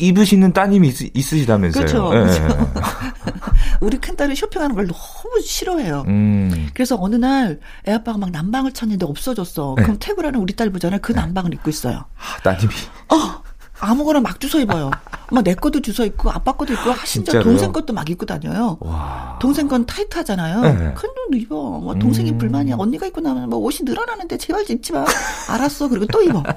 [0.00, 2.12] 입으시는 따님이 있, 으시다면서요 그렇죠.
[2.12, 2.20] 네.
[2.20, 2.72] 그렇죠.
[3.80, 6.04] 우리 큰딸이 쇼핑하는 걸 너무 싫어해요.
[6.08, 6.68] 음.
[6.74, 9.74] 그래서 어느 날 애 아빠가 막 난방을 쳤는데 없어졌어.
[9.76, 9.82] 네.
[9.82, 11.00] 그럼 태구라는 우리 딸 보잖아요.
[11.02, 11.20] 그 네.
[11.20, 12.04] 난방을 입고 있어요.
[12.16, 12.72] 아, 따님이.
[13.08, 13.42] 어.
[13.82, 14.90] 아무거나 막 주워 입어요.
[15.32, 17.44] 막 내 것도 주워 입고 아빠 것도 입고 심지어 진짜로요?
[17.44, 18.76] 동생 것도 막 입고 다녀요.
[18.80, 19.38] 와.
[19.40, 20.60] 동생 건 타이트하잖아요.
[20.60, 20.72] 네.
[20.94, 21.54] 큰돈 입어.
[21.80, 22.38] 뭐 동생이 음.
[22.38, 22.76] 불만이야.
[22.78, 25.06] 언니가 입고 나면 뭐 옷이 늘어나는데 제발 입지 마.
[25.48, 25.88] 알았어.
[25.88, 26.42] 그리고 또 입어.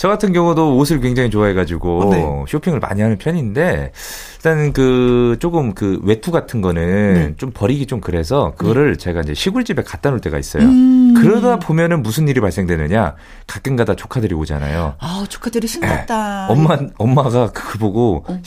[0.00, 2.44] 저 같은 경우도 옷을 굉장히 좋아해가지고 어, 네.
[2.48, 3.92] 쇼핑을 많이 하는 편인데
[4.36, 7.34] 일단 그 조금 그 외투 같은 거는 네.
[7.36, 8.96] 좀 버리기 좀 그래서 그거를 네.
[8.96, 10.62] 제가 이제 시골집에 갖다 놓을 때가 있어요.
[10.62, 11.12] 음.
[11.18, 13.14] 그러다 보면은 무슨 일이 발생되느냐
[13.46, 14.94] 가끔가다 조카들이 오잖아요.
[15.00, 16.46] 아 조카들이 신났다.
[16.46, 16.54] 네.
[16.54, 18.40] 엄마 엄마가 그거 보고 어.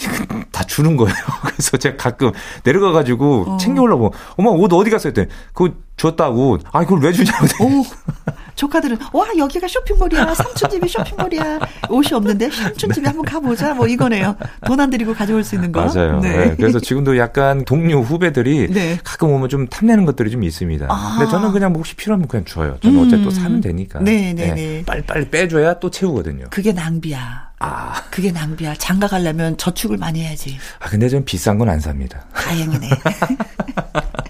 [0.51, 1.13] 다 주는 거예요.
[1.45, 2.31] 그래서 제가 가끔
[2.63, 3.57] 내려가가지고 어.
[3.57, 5.09] 챙겨오려고 엄마 옷 어디 갔어요?
[5.09, 6.57] 했더니 그거 줬다고.
[6.71, 7.45] 아, 그걸 왜 주냐고.
[7.61, 7.83] 오,
[8.55, 10.33] 조카들은, 와, 여기가 쇼핑몰이야.
[10.35, 11.59] 삼촌집이 쇼핑몰이야.
[11.89, 13.73] 옷이 없는데 삼촌집에 한번 가보자.
[13.73, 14.35] 뭐 이거네요.
[14.65, 15.85] 돈 안 들이고 가져올 수 있는 거.
[15.85, 16.19] 맞아요.
[16.19, 16.37] 네.
[16.49, 16.55] 네.
[16.57, 18.99] 그래서 지금도 약간 동료 후배들이 네.
[19.03, 20.87] 가끔 오면 좀 탐내는 것들이 좀 있습니다.
[20.89, 21.15] 아.
[21.17, 22.77] 근데 저는 그냥 뭐 혹시 필요하면 그냥 줘요.
[22.81, 23.07] 저는 음.
[23.07, 23.99] 어차피 또 사면 되니까.
[23.99, 24.33] 네네네.
[24.33, 24.55] 네, 네.
[24.55, 24.83] 네.
[24.85, 26.45] 빨리빨리 빼줘야 또 채우거든요.
[26.49, 27.51] 그게 낭비야.
[27.59, 27.93] 아.
[28.11, 28.75] 그게 낭비야.
[28.75, 30.57] 장가 가려면 저축을 많이 해야지.
[30.79, 32.25] 아, 근데 좀 비싼 건 안 삽니다.
[32.35, 32.89] 다행이네.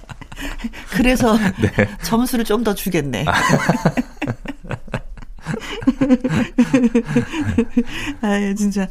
[0.91, 1.71] 그래서 네.
[2.03, 3.25] 점수를 좀 더 주겠네.
[8.21, 8.87] 아, 진짜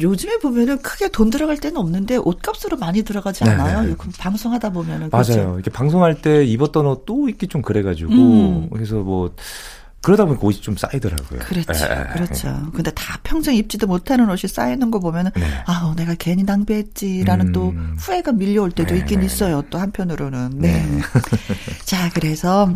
[0.00, 3.82] 요즘에 보면은 크게 돈 들어갈 때는 없는데 옷값으로 많이 들어가지 네, 않아요?
[3.82, 3.94] 네.
[4.18, 5.24] 방송하다 보면은 맞아요.
[5.24, 5.54] 그렇죠?
[5.54, 8.70] 이렇게 방송할 때 입었던 옷 또 입기 좀 그래가지고 음.
[8.70, 9.34] 그래서 뭐
[10.02, 11.40] 그러다 보니까 옷이 좀 쌓이더라고요.
[11.40, 11.84] 그렇죠.
[11.84, 12.48] 에, 그렇죠.
[12.48, 12.52] 에.
[12.74, 15.46] 근데 다 평생 입지도 못하는 옷이 쌓이는 거 보면은 네.
[15.66, 17.52] 아, 내가 괜히 낭비했지라는 음.
[17.52, 19.26] 또 후회가 밀려올 때도 네, 있긴 네.
[19.26, 19.62] 있어요.
[19.68, 20.52] 또 한편으로는.
[20.54, 20.86] 네.
[20.86, 21.00] 네.
[21.84, 22.74] 자, 그래서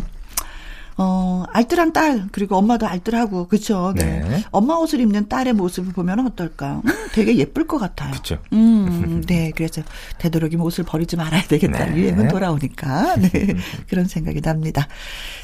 [0.97, 3.93] 어, 알뜰한 딸, 그리고 엄마도 알뜰하고, 그쵸.
[3.95, 4.21] 네.
[4.21, 4.43] 네.
[4.51, 6.81] 엄마 옷을 입는 딸의 모습을 보면 어떨까?
[6.85, 8.11] 음, 되게 예쁠 것 같아요.
[8.11, 8.37] 그쵸.
[8.53, 9.51] 음, 네.
[9.55, 9.81] 그래서
[10.19, 11.85] 되도록이면 옷을 버리지 말아야 되겠다.
[11.85, 11.95] 네.
[11.95, 13.17] 유행은 돌아오니까.
[13.17, 13.29] 네.
[13.89, 14.87] 그런 생각이 납니다.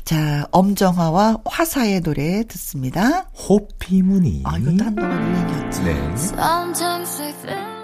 [0.05, 3.23] 자, 엄정화와 화사의 노래 듣습니다.
[3.47, 4.43] 호피무늬.
[4.45, 5.83] 아, 이것도 한동안 유행이었죠.
[5.83, 7.80] 네.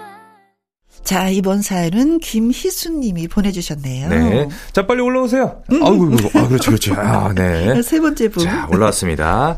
[1.08, 4.10] 자, 이번 사연은 김희순 님이 보내주셨네요.
[4.10, 4.48] 네.
[4.72, 5.62] 자, 빨리 올라오세요.
[5.72, 5.82] 음.
[5.82, 6.94] 아이고, 아, 그렇죠, 그렇죠.
[6.98, 7.80] 아, 네.
[7.80, 8.44] 세 번째 분.
[8.44, 9.56] 자, 올라왔습니다.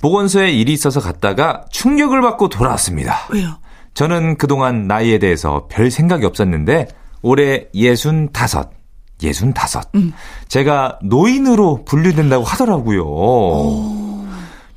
[0.00, 3.28] 보건소에 일이 있어서 갔다가 충격을 받고 돌아왔습니다.
[3.30, 3.60] 왜요?
[3.94, 6.88] 저는 그동안 나이에 대해서 별 생각이 없었는데,
[7.22, 8.70] 올해 예순 다섯,
[9.22, 9.88] 예순 다섯.
[9.94, 10.12] 음.
[10.48, 13.04] 제가 노인으로 분류된다고 하더라고요.
[13.04, 14.07] 오.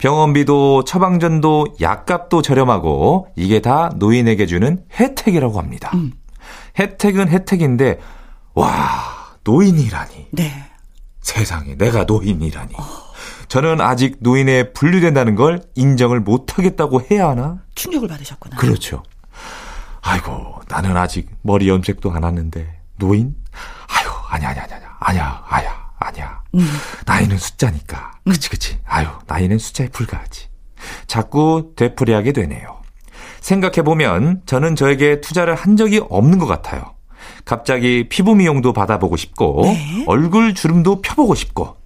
[0.01, 5.91] 병원비도 처방전도 약값도 저렴하고 이게 다 노인에게 주는 혜택이라고 합니다.
[5.93, 6.13] 음.
[6.79, 7.99] 혜택은 혜택인데
[8.55, 8.67] 와
[9.43, 10.29] 노인이라니.
[10.31, 10.51] 네.
[11.21, 12.73] 세상에 내가 노인이라니.
[12.73, 12.83] 어.
[13.47, 17.59] 저는 아직 노인에 분류된다는 걸 인정을 못하겠다고 해야 하나?
[17.75, 18.57] 충격을 받으셨구나.
[18.57, 19.03] 그렇죠.
[20.01, 23.35] 아이고 나는 아직 머리 염색도 안 하는데 노인?
[23.87, 25.80] 아유 아니야 아니야 아니야 아니야 아야
[26.11, 26.43] 아니야.
[26.55, 26.67] 음.
[27.05, 28.11] 나이는 숫자니까.
[28.27, 28.31] 음.
[28.31, 28.77] 그치, 그치.
[28.85, 30.49] 아유, 나이는 숫자에 불과하지.
[31.07, 32.81] 자꾸 되풀이하게 되네요.
[33.41, 36.95] 생각해보면 저는 저에게 투자를 한 적이 없는 것 같아요.
[37.45, 40.05] 갑자기 피부 미용도 받아보고 싶고, 네?
[40.07, 41.77] 얼굴 주름도 펴보고 싶고,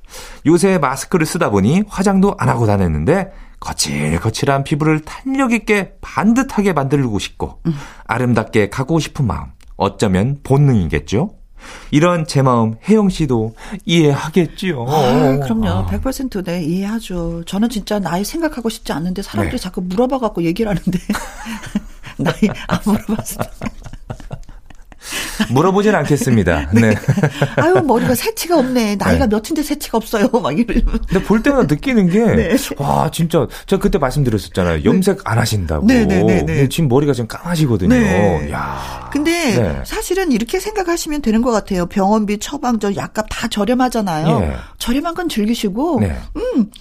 [0.46, 7.74] 요새 마스크를 쓰다 보니 화장도 안 하고 다녔는데, 거칠거칠한 피부를 탄력있게 반듯하게 만들고 싶고, 음.
[8.06, 11.32] 아름답게 가고 싶은 마음, 어쩌면 본능이겠죠?
[11.92, 14.86] 이런 제 마음 혜영 씨도 이해하겠지요.
[14.88, 15.68] 아, 그럼요.
[15.70, 15.86] 아.
[15.88, 17.44] 100% 네, 이해하죠.
[17.46, 19.64] 저는 진짜 나이 생각하고 싶지 않는데 사람들이 네.
[19.64, 21.00] 자꾸 물어봐 갖고 얘기를 하는데
[22.18, 23.50] 나이 안 물어봤어요.
[25.50, 26.70] 물어보진 않겠습니다.
[26.74, 26.82] 네.
[26.82, 26.96] 네.
[27.58, 28.96] 아유, 머리가 새치가 없네.
[28.96, 29.36] 나이가 네.
[29.36, 30.28] 몇인데 새치가 없어요.
[30.42, 31.00] 막 이러면.
[31.08, 32.56] 근데 볼 때마다 느끼는 게, 네.
[32.78, 34.84] 와, 진짜, 제가 그때 말씀드렸었잖아요.
[34.84, 35.86] 염색 안 하신다고.
[35.86, 36.24] 네네네.
[36.24, 36.70] 네, 네, 네.
[36.70, 37.90] 지금 머리가 지금 까마시거든요.
[37.90, 38.52] 네.
[38.52, 39.10] 야.
[39.12, 41.86] 근데 사실은 이렇게 생각하시면 되는 것 같아요.
[41.86, 44.42] 병원비, 처방전, 약값 다 저렴하잖아요.
[44.42, 44.56] 예.
[44.78, 46.72] 저렴한 건 즐기시고, 음,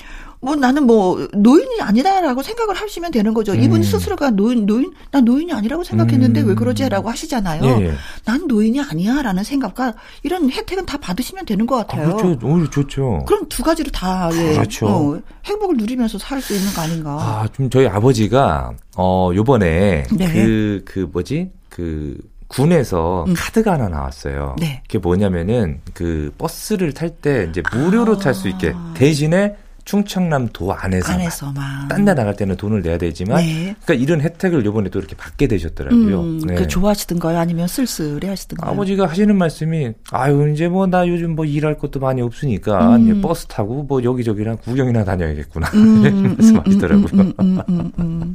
[0.44, 3.52] 뭐 나는 뭐 노인이 아니다라고 생각을 하시면 되는 거죠.
[3.52, 3.62] 음.
[3.62, 6.48] 이분 스스로가 노인 노인 나 노인이 아니라고 생각했는데 음.
[6.48, 7.64] 왜 그러지라고 하시잖아요.
[7.64, 7.94] 예, 예.
[8.26, 12.11] 난 노인이 아니야라는 생각과 이런 혜택은 다 받으시면 되는 것 같아요.
[12.11, 12.38] 아, 그렇죠.
[12.46, 13.24] 오히려 좋죠.
[13.26, 14.87] 그럼 두 가지로 다 예, 그렇죠.
[14.87, 17.11] 어, 행복을 누리면서 살 수 있는 거 아닌가.
[17.12, 20.80] 아, 좀 저희 아버지가 어 요번에 그그 네.
[20.85, 21.50] 그 뭐지?
[21.70, 23.35] 그 군에서 음.
[23.35, 24.57] 카드가 하나 나왔어요.
[24.59, 24.83] 네.
[24.83, 28.18] 그게 뭐냐면은 그 버스를 탈 때 이제 무료로 아.
[28.18, 31.88] 탈수 있게 대신에 충청남도 안에서만, 안에서만.
[31.88, 33.75] 딴 데 나갈 때는 돈을 내야 되지만 네.
[33.85, 36.20] 그러니까 이런 혜택을 요번에 또 이렇게 받게 되셨더라고요.
[36.20, 36.55] 음, 네.
[36.55, 37.38] 그 좋아하시던가요?
[37.38, 38.70] 아니면 쓸쓸해 하시던가요?
[38.73, 43.20] 아버지가 하시는 말씀이 아유 이제 뭐 나 요즘 뭐 일할 것도 많이 없으니까 음.
[43.23, 47.09] 버스 타고 뭐 여기저기랑 구경이나 다녀야겠구나 음, 말씀하시더라고요.
[47.40, 48.35] 음, 음, 음,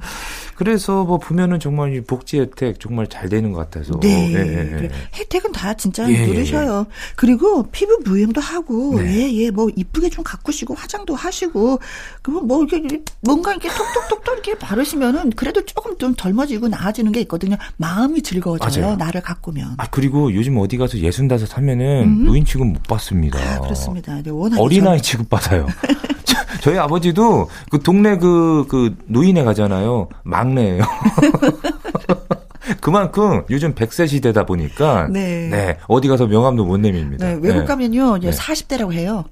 [0.59, 3.97] 그래서 뭐 보면은 정말 이 복지 혜택 정말 잘 되는 것 같아서.
[4.01, 4.33] 네.
[4.33, 4.83] 예, 예.
[4.83, 4.89] 예.
[5.15, 6.85] 혜택은 다 진짜 예, 누르셔요.
[7.15, 9.31] 그리고 피부 무염도 하고, 네.
[9.31, 11.79] 예, 예, 뭐 이쁘게 좀 가꾸시고 화장도 하시고,
[12.23, 17.55] 그뭐 뭐 이렇게 뭔가 이렇게 톡톡톡톡 이렇게 바르시면은 그래도 조금 좀 젊어지고 나아지는 게 있거든요.
[17.77, 18.83] 마음이 즐거워져요.
[18.83, 18.95] 맞아요.
[18.97, 19.75] 나를 가꾸면.
[19.77, 22.25] 아 그리고 요즘 어디 가서 예순다섯 하면은 음.
[22.25, 23.39] 노인 취급 못 받습니다.
[23.39, 24.21] 아, 그렇습니다.
[24.21, 25.67] 네, 어린아이 취급 받아요.
[26.61, 30.09] 저희 아버지도 그 동네 그, 그 노인에 가잖아요.
[30.23, 30.83] 막내예요.
[32.81, 35.47] 그만큼 요즘 100세 시대다 보니까 네.
[35.49, 35.77] 네.
[35.87, 37.25] 어디 가서 명함도 못 내밉니다.
[37.25, 37.65] 네, 외국 네.
[37.65, 38.19] 가면요.
[38.19, 38.31] 네.
[38.31, 39.25] 40대라고 해요.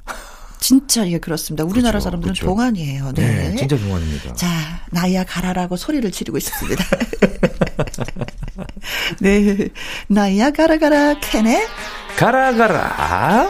[0.60, 1.63] 진짜 이게 그렇습니다.
[1.63, 2.45] 우리나라 그렇죠, 사람들은 그렇죠.
[2.47, 3.12] 동안이에요.
[3.13, 3.49] 네.
[3.49, 3.56] 네.
[3.56, 4.34] 진짜 동안입니다.
[4.34, 4.47] 자,
[4.91, 6.84] 나야 가라라고 소리를 지르고 있습니다.
[9.21, 9.69] 네.
[10.08, 11.63] 나야 가라 가라 캔에
[12.17, 13.49] 가라 가라.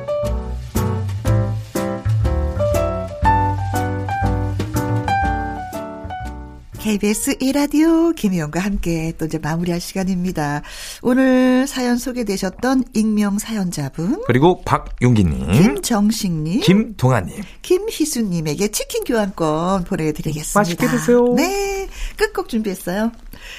[6.81, 10.63] KBS 1라디오 김혜영과 함께 또 이제 마무리할 시간입니다.
[11.03, 14.23] 오늘 사연 소개되셨던 익명 사연자분.
[14.25, 15.51] 그리고 박용기님.
[15.51, 16.61] 김정식님.
[16.61, 17.43] 김동아님.
[17.61, 20.59] 김희수님에게 치킨 교환권 보내드리겠습니다.
[20.59, 21.23] 맛있게 드세요.
[21.35, 21.87] 네.
[22.17, 23.11] 끝곡 준비했어요.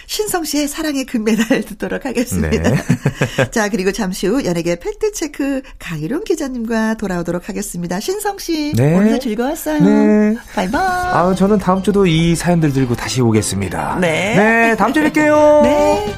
[0.06, 2.70] 신성 씨의 사랑의 금메달 듣도록 하겠습니다.
[2.70, 3.50] 네.
[3.50, 8.00] 자, 그리고 잠시 후 연예계 팩트체크 강희룡 기자님과 돌아오도록 하겠습니다.
[8.00, 8.72] 신성 씨.
[8.74, 8.96] 네.
[8.96, 9.80] 오늘도 즐거웠어요.
[9.80, 10.37] 네.
[10.54, 10.82] 바이바이.
[10.82, 13.98] 아, 저는 다음 주도 이 사연들 들고 다시 오겠습니다.
[14.01, 14.35] 네.
[14.37, 15.62] 네, 다음 주에 뵐게요.
[15.62, 16.14] 네.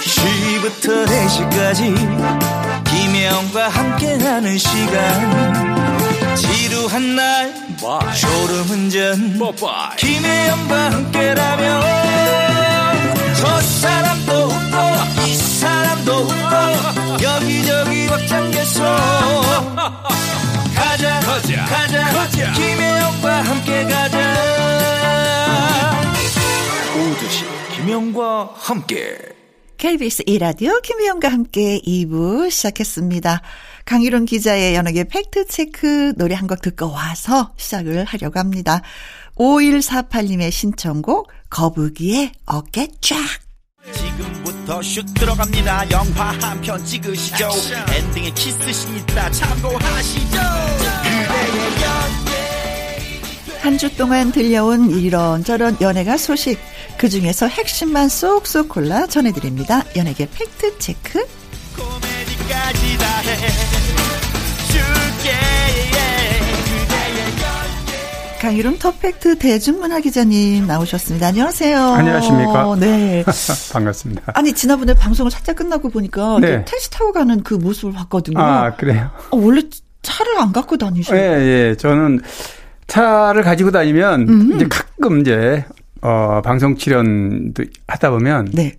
[0.00, 8.14] 2시부터 4시까지 김혜영과 함께하는 시간 지루한 날 Bye.
[8.14, 9.38] 졸음운전
[9.98, 11.82] 김혜영과 함께라면
[13.34, 18.84] 저 사람도 웃고 이 사람도 웃고 여기저기 벅장개소
[20.76, 22.52] 가자 가자 가자, 가자.
[22.52, 24.01] 김혜영과 함께 가
[27.92, 29.18] 김혜영과 함께
[29.76, 33.42] KBS 1라디오 김혜영과 함께 2부 시작했습니다.
[33.84, 38.80] 강희론 기자의 연예계 팩트체크 노래 한 곡 듣고 와서 시작을 하려고 합니다.
[39.36, 43.18] 5148님의 신청곡 거북이의 어깨 쫙
[43.92, 45.90] 지금부터 슛 들어갑니다.
[45.90, 47.50] 영화 한 편 찍으시죠.
[47.94, 50.38] 엔딩에 키스신 있다 참고하시죠.
[53.62, 56.58] 한 주 동안 들려온 이런저런 연예가 소식
[56.98, 59.84] 그 중에서 핵심만 쏙쏙 골라 전해드립니다.
[59.96, 61.24] 연예계 팩트 체크
[61.76, 63.36] 코미디까지 다해
[68.40, 71.28] 강유름 터펙트 대중문화 기자님 나오셨습니다.
[71.28, 71.78] 안녕하세요.
[71.80, 72.74] 안녕하십니까.
[72.80, 73.24] 네.
[73.72, 74.32] 반갑습니다.
[74.34, 76.64] 아니, 지난번에 방송을 살짝 끝나고 보니까 네.
[76.64, 78.40] 택시 타고 가는 그 모습을 봤거든요.
[78.40, 79.12] 아, 그래요?
[79.30, 79.62] 어, 원래
[80.02, 81.16] 차를 안 갖고 다니셔요?
[81.20, 81.76] 예, 예.
[81.76, 82.20] 저는
[82.86, 84.52] 차를 가지고 다니면 음.
[84.54, 85.64] 이제 가끔 이제
[86.00, 88.76] 어 방송 출연도 하다 보면 네.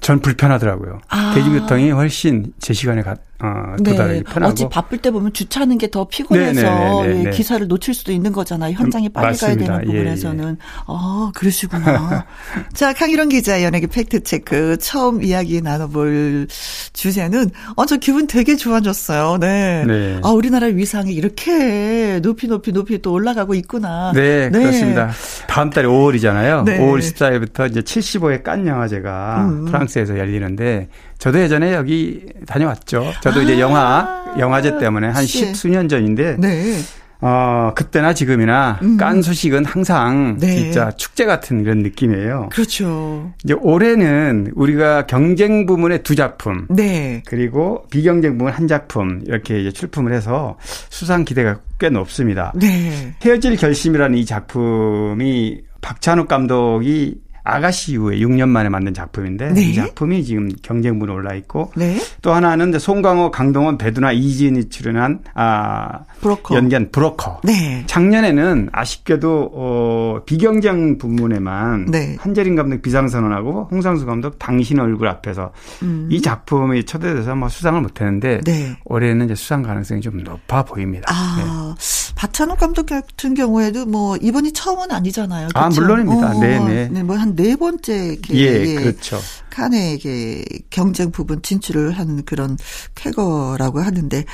[0.00, 1.00] 전 불편하더라고요.
[1.08, 1.32] 아.
[1.34, 4.22] 대중교통이 훨씬 제 시간에 가, 어, 도달하기 네.
[4.24, 4.52] 편하고.
[4.52, 7.02] 어찌 바쁠 때 보면 주차하는 게 더 피곤해서.
[7.02, 8.72] 네, 네, 네, 예, 기사를 놓칠 수도 있는 거잖아요.
[8.74, 9.64] 현장에 빨리 맞습니다.
[9.66, 10.44] 가야 되는 부분에서는.
[10.44, 10.56] 예, 예.
[10.86, 12.24] 아, 그러시구나.
[12.72, 16.48] 자, 강희론 기자 연예계 팩트 체크 처음 이야기 나눠볼
[16.94, 19.36] 주제는 어, 저 기분 되게 좋아졌어요.
[19.38, 19.84] 네.
[19.86, 20.20] 네.
[20.24, 24.12] 아, 우리나라 위상이 이렇게 높이 높이 높이 또 올라가고 있구나.
[24.14, 24.58] 네, 네.
[24.60, 25.10] 그렇습니다.
[25.48, 26.64] 다음 달에 5월이잖아요.
[26.64, 26.78] 네.
[26.78, 29.64] 5월 14일부터 이제 75회 깐 영화제가 음.
[29.66, 30.88] 프랑스에서 열리는데
[31.22, 33.12] 저도 예전에 여기 다녀왔죠.
[33.22, 36.80] 저도 아~ 이제 영화 영화제 때문에 한 십수년 전인데 네.
[37.20, 38.96] 어, 그때나 지금이나 음.
[38.96, 40.56] 깐 소식은 항상 네.
[40.56, 42.48] 진짜 축제 같은 그런 느낌이에요.
[42.50, 43.32] 그렇죠.
[43.44, 46.66] 이제 올해는 우리가 경쟁 부문의 두 작품.
[46.68, 47.22] 네.
[47.24, 50.58] 그리고 비경쟁 부문 한 작품 이렇게 이제 출품을 해서
[50.90, 52.52] 수상 기대가 꽤 높습니다.
[52.56, 53.14] 네.
[53.24, 59.62] 헤어질 결심이라는 이 작품이 박찬욱 감독이 아가씨 이후에 6년 만에 만든 작품인데 네.
[59.62, 61.96] 이 작품이 지금 경쟁분에 올라 있고 네.
[62.20, 66.54] 또 하나는 송강호, 강동원, 배두나, 이지은이 출연한 아 브로커.
[66.54, 67.40] 연기한 브로커.
[67.44, 67.82] 네.
[67.86, 72.16] 작년에는 아쉽게도 어 비경쟁 부문에만 네.
[72.20, 75.52] 한재린 감독 비상선언하고 홍상수 감독 당신 얼굴 앞에서
[75.82, 76.08] 음.
[76.10, 78.76] 이 작품이 초대돼서 뭐 수상을 못했는데 네.
[78.84, 81.06] 올해는 이제 수상 가능성이 좀 높아 보입니다.
[81.08, 82.12] 아 네.
[82.14, 85.48] 박찬욱 감독 같은 경우에도 뭐 이번이 처음은 아니잖아요.
[85.48, 85.66] 그렇죠?
[85.66, 86.34] 아 물론입니다.
[86.38, 86.88] 네네.
[86.88, 89.18] 네, 뭐 한네 번째 예, 그렇죠.
[89.50, 92.56] 칸에 게 경쟁 부분 진출을 하는 그런
[92.94, 94.24] 쾌거라고 하는데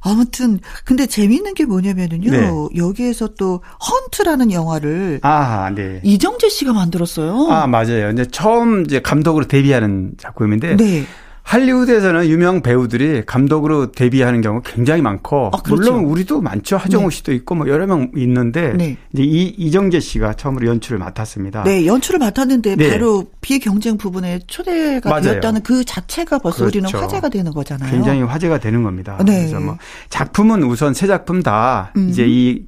[0.00, 2.50] 아무튼 근데 재미있는 게 뭐냐면은요 네.
[2.76, 6.00] 여기에서 또 헌트라는 영화를 아, 네.
[6.04, 7.48] 이정재 씨가 만들었어요.
[7.50, 8.10] 아 맞아요.
[8.10, 10.76] 이제 처음 이제 감독으로 데뷔하는 작품인데.
[10.76, 11.04] 네.
[11.42, 15.92] 할리우드에서는 유명 배우들이 감독으로 데뷔하는 경우 굉장히 많고 아, 그렇죠.
[15.92, 17.16] 물론 우리도 많죠 하정우 네.
[17.16, 18.96] 씨도 있고 뭐 여러 명 있는데 네.
[19.12, 21.64] 이제 이 이정재 씨가 처음으로 연출을 맡았습니다.
[21.64, 22.90] 네, 연출을 맡았는데 네.
[22.90, 25.22] 바로 비경쟁 부분에 초대가 맞아요.
[25.22, 26.78] 되었다는 그 자체가 벌써 그렇죠.
[26.78, 27.90] 우리는 화제가 되는 거잖아요.
[27.90, 29.18] 굉장히 화제가 되는 겁니다.
[29.24, 29.38] 네.
[29.40, 29.76] 그래서 뭐
[30.08, 32.08] 작품은 우선 세 작품 다 음.
[32.10, 32.64] 이제 이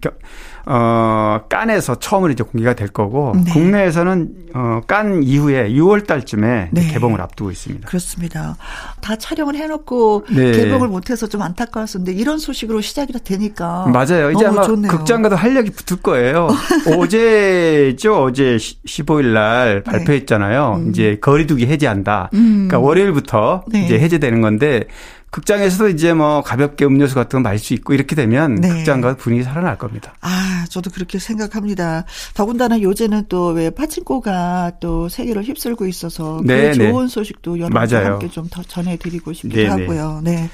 [0.66, 3.51] 어, 깐에서 처음으로 이제 공개가 될 거고 네.
[3.53, 6.88] 국내에서는 어, 깐 이후에 6월 달쯤에 네.
[6.92, 7.88] 개봉을 앞두고 있습니다.
[7.88, 8.57] 그렇습니다.
[9.01, 10.53] 다 촬영을 해놓고 네.
[10.53, 14.31] 개봉을 못해서 좀 안타까웠었는데 이런 소식으로 시작이 되니까 맞아요.
[14.31, 14.90] 이제 아마 좋네요.
[14.90, 16.48] 극장가도 활력이 붙을 거예요.
[16.98, 18.22] 어제죠.
[18.22, 20.77] 어제 15일 날 발표했잖아요.
[20.79, 20.90] 음.
[20.90, 22.31] 이제 거리두기 해제한다.
[22.35, 22.68] 음.
[22.68, 23.85] 그러니까 월요일부터 네.
[23.85, 24.85] 이제 해제되는 건데
[25.33, 28.68] 극장에서도 이제 뭐 가볍게 음료수 같은 거 마실 수 있고 이렇게 되면 네.
[28.68, 30.14] 극장과 분위기 살아날 겁니다.
[30.21, 32.05] 아, 저도 그렇게 생각합니다.
[32.35, 38.05] 더군다나 요새는 또 왜 파친코가 또 세계를 휩쓸고 있어서 그 네, 그 좋은 소식도 여러분과
[38.05, 39.68] 함께 좀 더 전해드리고 싶기도 네, 네.
[39.68, 40.21] 하고요.
[40.23, 40.51] 네.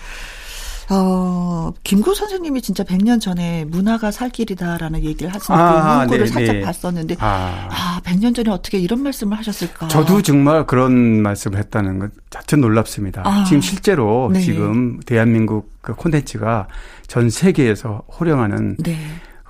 [0.91, 6.33] 어, 김구 선생님이 진짜 100년 전에 문화가 살 길이다라는 얘기를 하시는 아, 그 문구를 네,
[6.33, 6.63] 살짝 네.
[6.63, 7.69] 봤었는데 아.
[7.71, 9.89] 아, 100년 전에 어떻게 이런 말씀을 하셨을까?
[9.89, 13.23] 저도 정말 그런 말씀을 했다는 것 자체 놀랍습니다.
[13.25, 13.45] 아.
[13.45, 14.41] 지금 실제로 네.
[14.41, 16.69] 지금 대한민국 그 콘텐츠가
[17.07, 18.97] 전 세계에서 호령하는 네.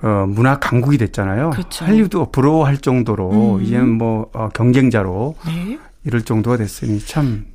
[0.01, 1.51] 어, 문화 강국이 됐잖아요.
[1.51, 1.85] 그렇죠.
[1.85, 3.63] 할리우드 부러워할 정도로 음.
[3.63, 5.79] 이제는 뭐 어, 경쟁자로 네.
[6.05, 7.45] 이럴 정도가 됐으니 참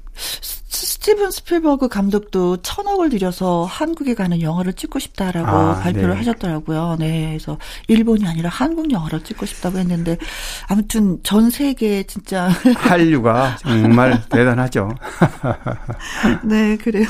[0.75, 6.17] 스티븐 스필버그 감독도 천억을 들여서 한국에 가는 영화를 찍고 싶다라고 아, 발표를 네.
[6.17, 6.97] 하셨더라고요.
[6.99, 7.29] 네.
[7.31, 7.59] 그래서
[7.89, 10.17] 일본이 아니라 한국 영화를 찍고 싶다고 했는데
[10.69, 14.91] 아무튼 전 세계 진짜 한류가 정말 대단하죠.
[16.45, 17.07] 네, 그래요.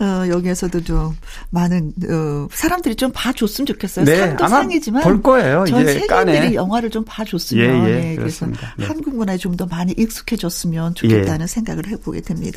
[0.00, 1.16] 어, 여기에서도 좀
[1.50, 4.04] 많은 어, 사람들이 좀 봐줬으면 좋겠어요.
[4.04, 5.64] 네, 상도 상이지만 볼 거예요.
[5.66, 8.84] 전 세계인들이 영화를 좀 봐줬으면 예, 예, 네, 그래서 네.
[8.86, 11.46] 한국 문화에 좀 더 많이 익숙해졌으면 좋겠다는 예.
[11.46, 12.53] 생각을 해보게 됩니다.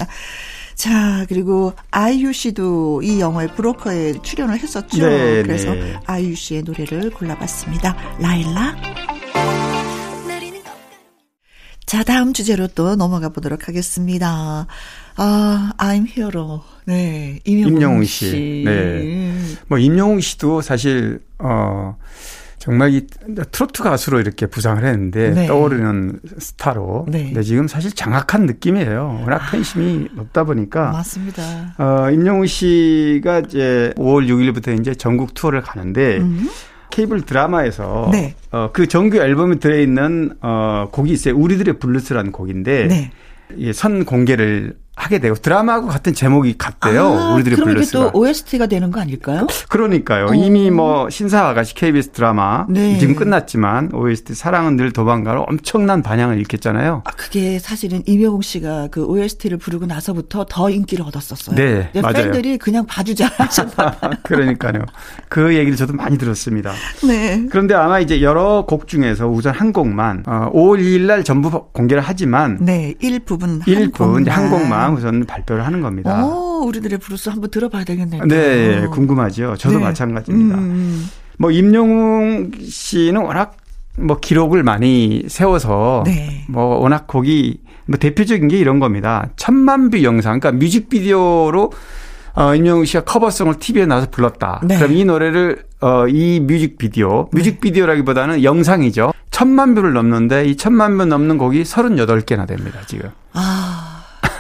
[0.76, 5.08] 자, 그리고 아이유 씨도 이 영화의 브로커에 출연을 했었죠.
[5.08, 5.96] 네, 그래서 네.
[6.06, 7.96] 아이유 씨의 노래를 골라봤습니다.
[8.20, 8.76] 라일라.
[11.88, 14.68] 자, 다음 주제로 또 넘어가 보도록 하겠습니다.
[15.16, 16.62] 아, I'm Hero.
[16.86, 18.30] 네, 임영웅, 임영웅 씨.
[18.30, 18.64] 씨.
[18.66, 19.34] 네.
[19.68, 21.98] 뭐, 임영웅 씨도 사실, 어,
[22.60, 23.06] 정말 이
[23.52, 25.48] 트로트 가수로 이렇게 부상을 했는데 네.
[25.48, 27.06] 떠오르는 스타로.
[27.08, 27.26] 네.
[27.26, 29.22] 근데 지금 사실 장악한 느낌이에요.
[29.22, 29.52] 워낙 아.
[29.52, 30.92] 팬심이 아, 높다 보니까.
[30.92, 31.76] 맞습니다.
[31.78, 36.50] 어, 임영웅 씨가 이제 5월 6일부터 이제 전국 투어를 가는데 음.
[36.90, 38.36] 케이블 드라마에서 네.
[38.52, 41.36] 어, 그 정규 앨범에 들어있는 어, 곡이 있어요.
[41.38, 43.12] 우리들의 블루스라는 곡인데 네.
[43.58, 47.06] 예, 선 공개를 하게 되고 드라마하고 같은 제목이 같대요.
[47.06, 48.04] 아, 우리들이 그럼 불렀어요.
[48.04, 49.46] 이게 또 OST가 되는 거 아닐까요?
[49.70, 50.34] 그, 러니까요 어.
[50.34, 52.98] 이미 뭐 신사와 아가씨 KBS 드라마 네.
[52.98, 57.04] 지금 끝났지만 OST 사랑은 늘 도망가로 엄청난 반향을 일으켰잖아요.
[57.06, 61.56] 아, 그게 사실은 임영웅 씨가 그 OST를 부르고 나서부터 더 인기를 얻었었어요.
[61.56, 62.14] 네, 맞아요.
[62.14, 64.84] 팬들이 그냥 봐주자 하셨나 그러니까요.
[65.30, 66.74] 그 얘기를 저도 많이 들었습니다.
[67.08, 67.46] 네.
[67.52, 72.02] 그런데 아마 이제 여러 곡 중에서 우선 한 곡만 어, 5월 2일 날 전부 공개를
[72.04, 76.26] 하지만 네, 일부분 일부 한 곡만 우선 발표를 하는 겁니다.
[76.26, 78.26] 오, 우리들의 블루스 한번 들어봐야 되겠네요.
[78.26, 79.56] 네, 궁금하죠.
[79.58, 79.84] 저도 네.
[79.84, 80.58] 마찬가지입니다.
[80.58, 81.10] 음, 음.
[81.38, 83.58] 뭐 임영웅 씨는 워낙
[83.98, 86.46] 뭐 기록을 많이 세워서 네.
[86.50, 89.30] 뭐 워낙 곡이 뭐 대표적인 게 이런 겁니다.
[89.36, 91.72] 천만 view 영상, 그러니까 뮤직비디오로
[92.36, 94.62] 어, 임영웅 씨가 cover song을 TV에 나와서 불렀다.
[94.64, 94.78] 네.
[94.78, 97.40] 그럼 이 노래를 어, 이 뮤직비디오, 네.
[97.40, 99.14] 뮤직비디오라기보다는 영상이죠.
[99.32, 103.10] 천만 view를 넘는데 이 천만 view 넘는 곡이 38개나 됩니다, 지금.
[103.34, 103.57] 아.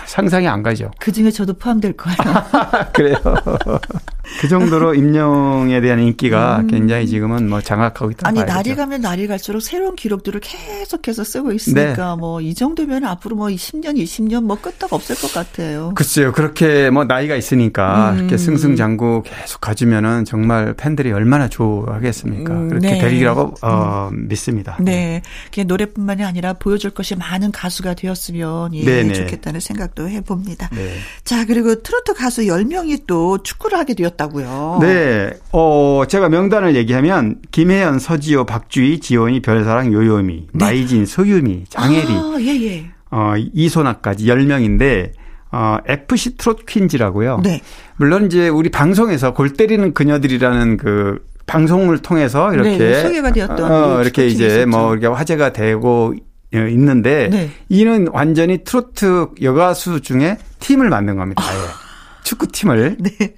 [0.07, 0.91] 상상이 안 가죠.
[0.99, 2.17] 그 중에 저도 포함될 거예요.
[2.93, 3.17] 그래요.
[4.41, 6.67] 그 정도로 임영웅에 대한 인기가 음.
[6.67, 8.27] 굉장히 지금은 뭐 장악하고 있다.
[8.27, 12.19] 아니 날이 가면 날이 갈수록 새로운 기록들을 계속해서 쓰고 있으니까 네.
[12.19, 15.93] 뭐이 정도면 앞으로 뭐 10년, 20년 뭐 끄떡 없을 것 같아요.
[15.95, 16.31] 글쎄요.
[16.31, 18.17] 그렇게 뭐 나이가 있으니까 음.
[18.19, 22.53] 이렇게 승승장구 계속 가주면은 정말 팬들이 얼마나 좋아하겠습니까?
[22.53, 22.69] 음.
[22.69, 22.99] 그렇게 네.
[22.99, 24.27] 되리라고 어, 음.
[24.27, 24.77] 믿습니다.
[24.81, 25.21] 네.
[25.53, 30.69] 그냥 노래뿐만이 아니라 보여줄 것이 많은 가수가 되었으면 예, 좋겠다는 생각도 해봅니다.
[30.73, 30.95] 네.
[31.23, 34.79] 자 그리고 트로트 가수 10명이 또 축구를 하게 되었 있었다고요.
[34.81, 35.31] 네.
[35.51, 40.65] 어, 제가 명단을 얘기하면 김혜연, 서지호, 박주희, 지원이, 별사랑, 요요미, 네.
[40.65, 42.85] 마이진, 소유미, 장혜리, 아, 예, 예.
[43.11, 45.11] 어, 이소나까지 10명인데
[45.51, 47.41] 어, FC 트롯 퀸즈라고요.
[47.43, 47.61] 네.
[47.95, 54.01] 물론 이제 우리 방송에서 골 때리는 그녀들이라는 그 방송을 통해서 이렇게 네, 소개가 되었던 어,
[54.01, 54.67] 이렇게 이제 있었죠.
[54.67, 56.13] 뭐 이렇게 화제가 되고
[56.51, 57.49] 있는데 네.
[57.69, 61.41] 이는 완전히 트로트 여가수 중에 팀을 만든 겁니다.
[61.41, 61.57] 아예.
[62.23, 62.97] 축구팀을.
[62.99, 63.33] 네.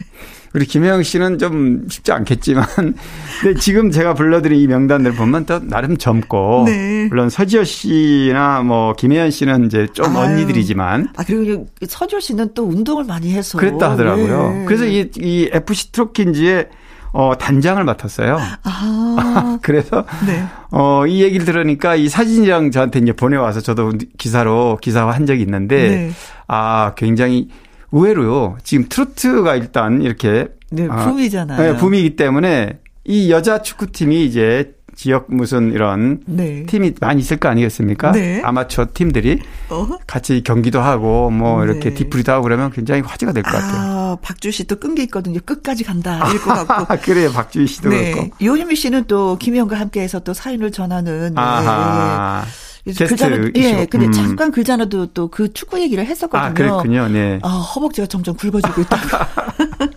[0.54, 2.66] 우리 김혜영 씨는 좀 쉽지 않겠지만,
[3.42, 7.08] 근데 지금 제가 불러드린 이 명단들 보면 또 나름 젊고, 네.
[7.10, 10.26] 물론 서지호 씨나 뭐 김혜연 씨는 이제 좀 아유.
[10.26, 14.52] 언니들이지만, 아 그리고 서지호 씨는 또 운동을 많이 해서 그랬다 하더라고요.
[14.52, 14.66] 네.
[14.66, 16.68] 그래서 이, 이 FC 트로킨즈의
[17.12, 18.40] 어, 단장을 맡았어요.
[18.64, 19.58] 아.
[19.64, 20.44] 그래서, 네.
[20.72, 25.90] 어, 이 얘기를 들으니까 이 사진이랑 저한테 이제 보내와서 저도 기사로 기사화 한 적이 있는데,
[25.90, 26.12] 네.
[26.48, 27.50] 아, 굉장히
[27.92, 28.58] 의외로요.
[28.64, 31.74] 지금 트로트가 일단 이렇게 네, 아, 붐이잖아요.
[31.74, 36.66] 네, 붐이기 때문에 이 여자 축구팀이 이제 지역 무슨 이런 네.
[36.66, 38.12] 팀이 많이 있을 거 아니겠습니까?
[38.12, 38.42] 네.
[38.44, 39.88] 아마추어 팀들이 어?
[40.06, 41.72] 같이 경기도 하고 뭐 네.
[41.72, 43.72] 이렇게 디프리도 하고 그러면 굉장히 화제가 될 것 같아요.
[43.78, 45.40] 아, 박주희 씨도 끈 게 있거든요.
[45.46, 46.18] 끝까지 간다.
[46.30, 46.98] 이럴 것 같고.
[47.02, 47.32] 그래요.
[47.32, 48.12] 박주희 씨도 네.
[48.12, 48.30] 그렇고.
[48.44, 52.44] 요유미 씨는 또 김희영과 함께해서 또 사연을 전하는 아
[52.86, 54.12] 글자는 예, 근데 음.
[54.12, 56.50] 잠깐 글자나도 또 그 축구 얘기를 했었거든요.
[56.50, 57.08] 아, 그랬군요.
[57.08, 57.40] 네.
[57.44, 59.30] 아, 허벅지가 점점 굵어지고 있다가.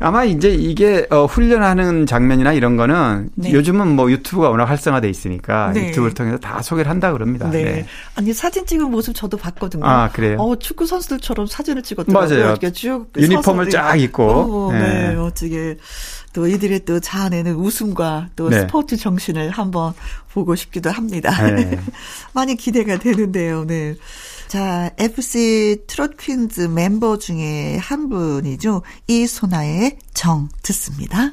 [0.00, 3.52] 아마 이제 이게 어, 훈련하는 장면이나 이런 거는 네.
[3.52, 5.88] 요즘은 뭐 유튜브가 워낙 활성화돼 있으니까 네.
[5.88, 7.50] 유튜브를 통해서 다 소개를 한다 그럽니다.
[7.50, 7.64] 네.
[7.64, 7.86] 네.
[8.14, 9.84] 아니 사진 찍은 모습 저도 봤거든요.
[9.84, 10.36] 아 그래요?
[10.38, 12.42] 어 축구 선수들처럼 사진을 찍었더라고요.
[12.44, 12.70] 맞아요.
[12.72, 14.22] 쭉 유니폼을 쫙 입고.
[14.22, 15.08] 어, 네.
[15.08, 15.16] 네.
[15.16, 15.76] 어떻게
[16.38, 18.60] 또 이들의 또 자아내는 웃음과 또 네.
[18.60, 19.92] 스포츠 정신을 한번
[20.32, 21.32] 보고 싶기도 합니다.
[21.50, 21.76] 네.
[22.32, 23.64] 많이 기대가 되는데요.
[23.64, 23.96] 네.
[24.46, 28.82] 자, FC 트롯 퀸즈 멤버 중에 한 분이죠.
[29.08, 31.32] 이소나의 정 듣습니다.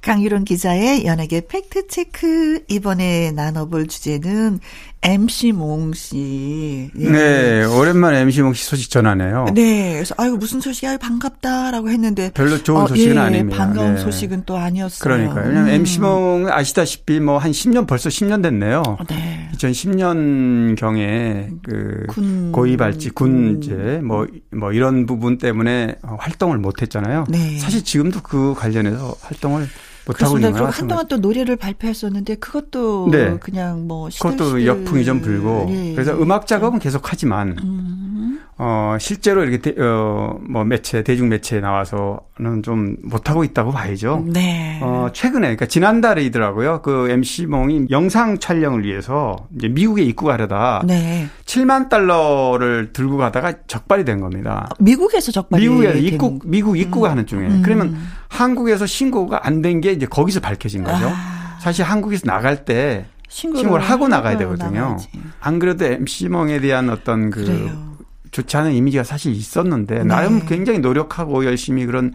[0.00, 2.66] 강유론 기자의 연예계 팩트체크.
[2.68, 4.60] 이번에 나눠볼 주제는
[5.04, 6.88] MC 몽 씨.
[6.96, 7.10] 예.
[7.10, 9.46] 네, 오랜만에 MC 몽 씨 소식 전하네요.
[9.52, 13.58] 네, 그래서 아유 무슨 소식이야 반갑다라고 했는데 별로 좋은 어, 소식은 예, 아닙니다.
[13.58, 14.00] 반가운 네.
[14.00, 15.00] 소식은 또 아니었어요.
[15.00, 15.48] 그러니까요.
[15.48, 15.74] 왜냐면 음.
[15.74, 18.82] MC 몽 아시다시피 뭐 한 10년 벌써 10년 됐네요.
[19.08, 19.48] 네.
[19.56, 22.52] 2010년 경에 그 군.
[22.52, 27.24] 고위 발찌 군제 뭐뭐 뭐 이런 부분 때문에 활동을 못 했잖아요.
[27.28, 27.58] 네.
[27.58, 29.66] 사실 지금도 그 관련해서 활동을
[30.06, 33.36] 못하고 있는 한동안 또 노래를 발표했었는데 그것도 네.
[33.38, 35.92] 그냥 뭐 그것도 역풍이 좀 불고 예.
[35.94, 38.11] 그래서 음악 작업은 계속 하지만 음.
[38.58, 44.24] 어 실제로 이렇게 어뭐 매체 대중 매체에 나와서는 좀 못하고 있다고 봐야죠.
[44.26, 44.78] 네.
[44.82, 46.82] 어 최근에 그러니까 지난달이더라고요.
[46.82, 51.26] 그 MC 몽이 영상 촬영을 위해서 이제 미국에 입국하려다 네.
[51.46, 54.68] 7만 달러를 들고 가다가 적발이 된 겁니다.
[54.78, 57.26] 미국에서 적발이 미국에서 입국 미국 입국하는 음.
[57.26, 57.62] 중에 음.
[57.64, 57.96] 그러면
[58.28, 61.06] 한국에서 신고가 안 된 게 이제 거기서 밝혀진 거죠.
[61.08, 61.56] 아.
[61.60, 64.80] 사실 한국에서 나갈 때 신고를, 신고를 하고 나가야 되거든요.
[64.80, 65.08] 나가야지.
[65.40, 67.91] 안 그래도 MC몽에 대한 어떤 그 그래요.
[68.32, 70.04] 좋지 않은 이미지가 사실 있었는데 네.
[70.04, 72.12] 나름 굉장히 노력하고 열심히 그런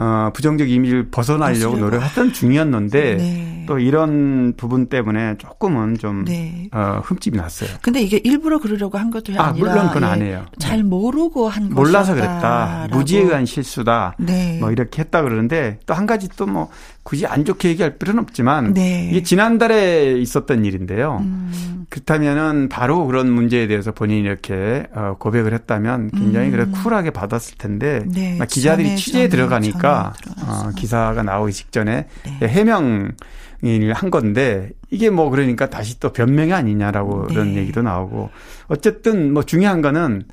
[0.00, 3.64] 어, 부정적 이미지를 벗어나려고 노력했던 중이었는데 네.
[3.66, 6.68] 또 이런 부분 때문에 조금은 좀 네.
[6.72, 7.70] 어, 흠집이 났어요.
[7.82, 10.46] 근데 이게 일부러 그러려고 한 것도 아, 아니라 물론 그건 예, 아니에요.
[10.60, 12.86] 잘 모르고 한 몰라서 그랬다.
[12.92, 14.14] 무지에 의한 실수다.
[14.18, 14.58] 네.
[14.60, 16.70] 뭐 이렇게 했다 그러는데 또 한 가지 또 뭐
[17.08, 19.08] 굳이 안 좋게 얘기할 필요는 없지만 네.
[19.10, 21.22] 이게 지난달에 있었던 일인데요.
[21.22, 21.86] 음.
[21.88, 26.50] 그렇다면은 바로 그런 문제에 대해서 본인이 이렇게 어, 고백을 했다면 굉장히 음.
[26.50, 28.38] 그래 쿨하게 받았을 텐데 네.
[28.46, 32.08] 기자들이 취재에 들어가니까 어, 기사가 나오기 직전에
[32.40, 32.46] 네.
[32.46, 33.12] 해명
[33.94, 37.34] 한 건데 이게 뭐 그러니까 다시 또 변명이 아니냐라고 네.
[37.34, 38.28] 그런 얘기도 나오고
[38.66, 40.24] 어쨌든 뭐 중요한 거는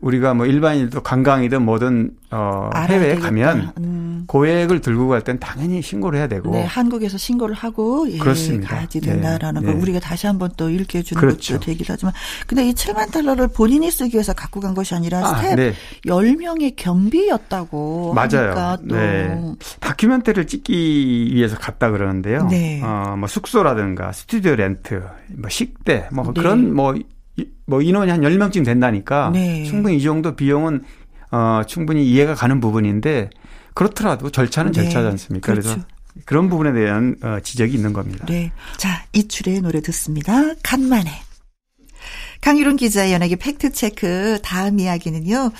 [0.00, 4.03] 우리가 뭐 일반인도 관광이든 뭐든 어 해외에 가면 음.
[4.26, 8.68] 고액을 들고 갈 땐 당연히 신고를 해야 되고 네, 한국에서 신고를 하고 예, 그렇습니다.
[8.76, 9.80] 가야지 된다라는 네, 걸 네.
[9.82, 11.54] 우리가 다시 한번 또 일깨워 주는 그렇죠.
[11.54, 12.12] 것도 되긴 하지만
[12.46, 15.72] 근데 이 7만 달러를 본인이 쓰기 위해서 갖고 간 것이 아니라 아, 스텝 네.
[16.06, 18.76] 10명의 경비였다고 맞아요.
[18.82, 19.54] 네.
[19.80, 22.46] 다큐멘터리를 찍기 위해서 갔다 그러는데요.
[22.50, 22.80] 네.
[22.82, 25.02] 어 뭐 숙소라든가 스튜디오 렌트,
[25.36, 26.40] 뭐 식대 뭐 네.
[26.40, 29.62] 그런 뭐뭐 인원이 한 10명쯤 된다니까 네.
[29.64, 30.82] 충분히 이 정도 비용은
[31.30, 33.30] 어 충분히 이해가 가는 부분인데
[33.74, 34.82] 그렇더라도 절차는 네.
[34.82, 35.52] 절차지 않습니까?
[35.52, 35.68] 그렇죠.
[35.68, 35.88] 그래서
[36.24, 38.24] 그런 부분에 대한 어 지적이 있는 겁니다.
[38.26, 38.52] 네.
[38.76, 40.54] 자, 이출의 노래 듣습니다.
[40.62, 41.10] 간만에.
[42.40, 45.50] 강유론 기자의 연예계 팩트체크 다음 이야기는요.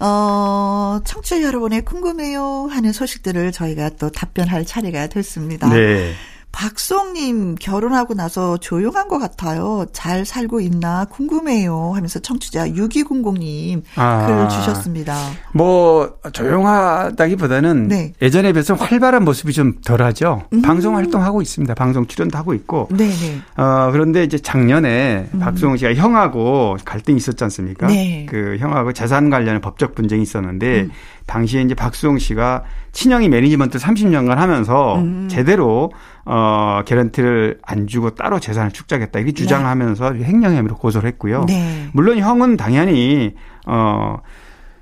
[0.00, 5.68] 어, 청취자 여러분의 궁금해요 하는 소식들을 저희가 또 답변할 차례가 됐습니다.
[5.68, 6.14] 네.
[6.52, 9.86] 박수홍님 결혼하고 나서 조용한 것 같아요.
[9.92, 11.92] 잘 살고 있나 궁금해요.
[11.94, 15.16] 하면서 청취자 6200님 아, 글을 주셨습니다.
[15.54, 18.12] 뭐 조용하다기보다는 네.
[18.20, 20.42] 예전에 비해서 활발한 모습이 좀 덜하죠.
[20.52, 20.62] 음.
[20.62, 21.74] 방송 활동하고 있습니다.
[21.74, 22.88] 방송 출연도 하고 있고.
[22.90, 23.10] 네네.
[23.10, 23.40] 네.
[23.62, 25.38] 어, 그런데 이제 작년에 음.
[25.38, 27.86] 박수홍 씨가 형하고 갈등이 있었지 않습니까?
[27.86, 28.26] 네.
[28.28, 30.90] 그 형하고 재산 관련의 법적 분쟁이 있었는데 음.
[31.26, 35.28] 당시에 이제 박수홍 씨가 친형이 매니지먼트 30년간 하면서 음.
[35.30, 35.92] 제대로
[36.32, 40.24] 어 개런티를 안 주고 따로 재산을 축적했다 이렇게 주장하면서 네.
[40.24, 41.44] 횡령 혐의로 고소를 했고요.
[41.48, 41.88] 네.
[41.92, 43.34] 물론 형은 당연히
[43.66, 44.18] 어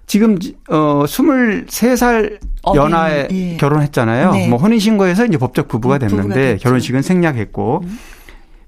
[0.07, 0.39] 지금
[0.69, 2.39] 어 23살
[2.75, 3.57] 연하에 예.
[3.57, 4.33] 결혼했잖아요.
[4.33, 4.49] 네.
[4.49, 7.99] 뭐 혼인 신고해서 이제 법적 부부가 음, 됐는데 부부가 결혼식은 생략했고 음.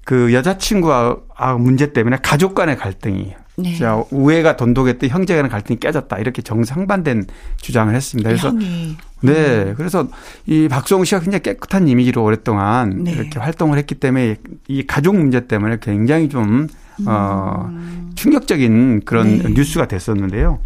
[0.03, 1.17] 그 여자친구와
[1.59, 3.77] 문제 때문에 가족 간의 갈등이 네.
[3.77, 6.17] 자, 우애가 돈독했던 형제 간의 갈등이 깨졌다.
[6.17, 7.25] 이렇게 정상반된
[7.57, 8.29] 주장을 했습니다.
[8.29, 8.97] 그래서 형이.
[9.21, 9.63] 네.
[9.63, 9.73] 음.
[9.77, 10.07] 그래서
[10.45, 13.11] 이 박수홍 씨가 굉장히 깨끗한 이미지로 오랫동안 네.
[13.11, 14.37] 이렇게 활동을 했기 때문에
[14.67, 16.67] 이 가족 문제 때문에 굉장히 좀
[17.05, 18.11] 어, 음.
[18.15, 19.49] 충격적인 그런 네.
[19.49, 20.59] 뉴스가 됐었는데요.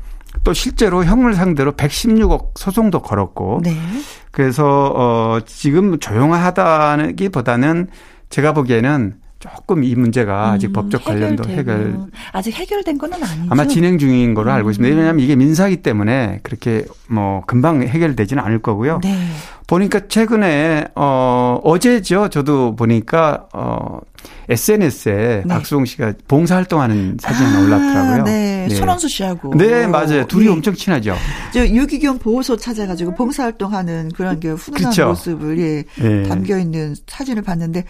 [0.43, 3.78] 또 실제로 형을 상대로 116억 소송도 걸었고 네.
[4.32, 7.88] 그래서 어 지금 조용하다기보다는
[8.30, 11.97] 제가 보기에는 조금 이 문제가 아직 음, 법적 관련도 해결
[12.31, 13.47] 아직 해결된 건 아니죠.
[13.49, 14.93] 아마 진행 중인 거로 알고 있습니다.
[14.93, 14.97] 음.
[14.97, 18.99] 왜냐하면 이게 민사기 때문에 그렇게 뭐 금방 해결되지는 않을 거고요.
[19.03, 19.15] 네.
[19.67, 22.29] 보니까 최근에 어 어제죠.
[22.29, 23.99] 저도 보니까 어
[24.49, 25.47] SNS에 네.
[25.47, 28.23] 박수홍 씨가 봉사 활동하는 사진이 아, 올랐더라고요.
[28.23, 28.67] 네.
[28.67, 28.75] 네.
[28.75, 29.53] 손원수 씨하고.
[29.55, 30.25] 네, 맞아요.
[30.27, 30.51] 둘이 네.
[30.51, 31.15] 엄청 친하죠.
[31.53, 35.07] 저 유기견 보호소 찾아가지고 봉사 활동하는 그런 게 훈훈한 그렇죠.
[35.09, 36.23] 모습을 예, 네.
[36.23, 37.86] 담겨 있는 사진을 봤는데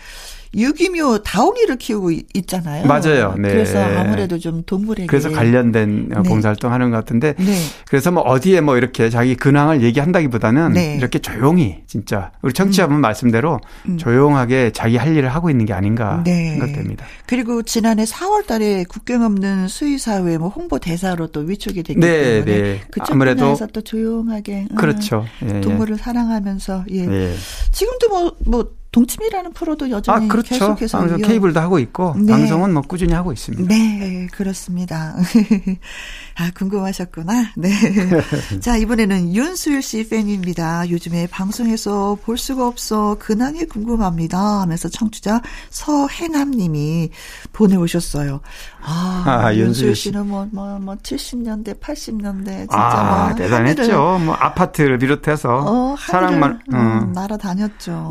[0.55, 2.85] 유기묘 다옹이를 키우고 있잖아요.
[2.87, 3.35] 맞아요.
[3.37, 3.49] 네.
[3.49, 6.15] 그래서 아무래도 좀 동물에게 그래서 관련된 네.
[6.23, 7.57] 봉사활동 하는 것 같은데 네.
[7.87, 10.95] 그래서 뭐 어디에 뭐 이렇게 자기 근황을 얘기한다기보다는 네.
[10.95, 13.01] 이렇게 조용히 진짜 우리 청취자분 음.
[13.01, 13.97] 말씀대로 음.
[13.97, 16.51] 조용하게 자기 할 일을 하고 있는 게 아닌가 네.
[16.51, 17.05] 생각됩니다.
[17.25, 22.43] 그리고 지난해 4월 달에 국경 없는 수의 사회 뭐 홍보 대사로 또 위촉이 됐기 네,
[22.43, 22.81] 때문에 네.
[22.91, 25.25] 그쪽 아무래도 분야에서 또 조용하게 어, 그렇죠.
[25.43, 25.61] 예, 예.
[25.61, 27.05] 동물을 사랑하면서 예.
[27.05, 27.33] 예.
[27.71, 30.55] 지금도 뭐뭐 뭐 동치미라는 프로도 여전히 아, 그렇죠.
[30.55, 32.31] 계속해서 방송 케이블도 하고 있고 네.
[32.31, 33.67] 방송은 뭐 꾸준히 하고 있습니다.
[33.67, 35.17] 네, 그렇습니다.
[36.37, 37.53] 아, 궁금하셨구나.
[37.55, 37.69] 네.
[38.59, 40.89] 자, 이번에는 윤수일 씨 팬입니다.
[40.89, 47.09] 요즘에 방송에서 볼 수가 없어 근황이 궁금합니다 하면서 청취자 서행함 님이
[47.53, 48.41] 보내오셨어요.
[48.83, 53.35] 아, 아 윤수일 씨는 뭐, 뭐, 뭐, 70년대, 80년대, 진짜 아, 뭐.
[53.35, 53.81] 대단했죠.
[53.81, 55.63] 하늘을, 뭐, 아파트를 비롯해서.
[55.65, 57.11] 어, 사랑만, 음, 음.
[57.13, 58.09] 날아다녔죠.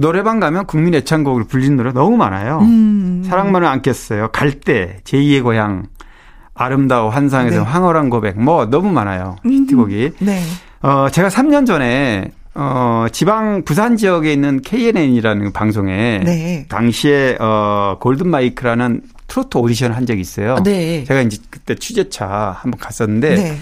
[0.00, 2.60] 노래방 가면 국민 애창곡을 불리는 노래 너무 많아요.
[2.60, 3.24] 음.
[3.26, 4.30] 사랑만을 안겠어요.
[4.30, 5.88] 갈 때, 제2의 고향.
[6.54, 7.62] 아름다워 환상에서 네.
[7.64, 10.12] 황홀한 고백 뭐 너무 많아요 히트곡이.
[10.20, 10.42] 네.
[10.82, 16.66] 어 제가 3년 전에 어 지방 부산 지역에 있는 KNN이라는 방송에 네.
[16.68, 20.56] 당시에 어 골든 마이크라는 트로트 오디션을 한 적이 있어요.
[20.62, 21.04] 네.
[21.04, 23.58] 제가 이제 그때 취재차 한번 갔었는데 네.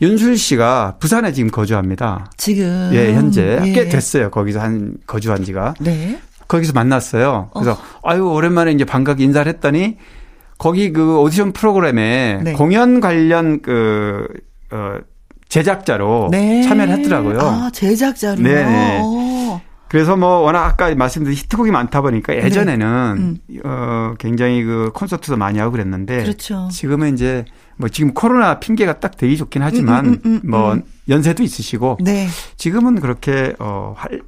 [0.00, 2.30] 윤술 씨가 부산에 지금 거주합니다.
[2.36, 3.72] 지금 예 현재 예.
[3.72, 5.74] 꽤 됐어요 거기서 한 거주한 지가.
[5.80, 6.20] 네.
[6.46, 7.50] 거기서 만났어요.
[7.52, 8.08] 그래서 어.
[8.08, 9.96] 아유 오랜만에 이제 반갑게 인사를 했더니
[10.58, 12.52] 거기 그 오디션 프로그램에 네.
[12.52, 14.26] 공연 관련 그,
[14.70, 14.98] 어,
[15.48, 16.62] 제작자로 네.
[16.62, 17.40] 참여를 했더라고요.
[17.40, 18.42] 아, 제작자로.
[18.42, 19.00] 네.
[19.88, 22.42] 그래서 뭐 워낙 아까 말씀드린 히트곡이 많다 보니까 네.
[22.44, 23.56] 예전에는 네.
[23.56, 23.60] 음.
[23.64, 26.68] 어 굉장히 그 콘서트도 많이 하고 그랬는데 그렇죠.
[26.70, 27.46] 지금은 이제
[27.76, 30.78] 뭐 지금 코로나 핑계가 딱 되기 좋긴 하지만 음, 음, 음, 음뭐
[31.08, 32.28] 연세도 있으시고 네.
[32.58, 34.20] 지금은 그렇게 어 할,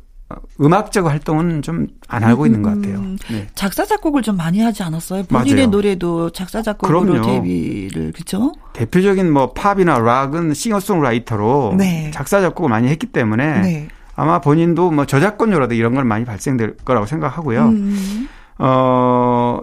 [0.61, 3.01] 음악적 활동은 좀 안 하고 있는 것 같아요.
[3.31, 3.47] 네.
[3.55, 5.23] 작사 작곡을 좀 많이 하지 않았어요?
[5.25, 5.71] 본인의 맞아요.
[5.71, 7.25] 노래도 작사 작곡으로 그럼요.
[7.25, 8.53] 데뷔를 그죠?
[8.73, 12.11] 대표적인 뭐 팝이나 락은 싱어송라이터로 네.
[12.13, 13.89] 작사 작곡을 많이 했기 때문에 네.
[14.17, 17.67] 아마 본인도 뭐 저작권료라도 이런 걸 많이 발생될 거라고 생각하고요.
[17.67, 18.29] 음.
[18.59, 19.61] 어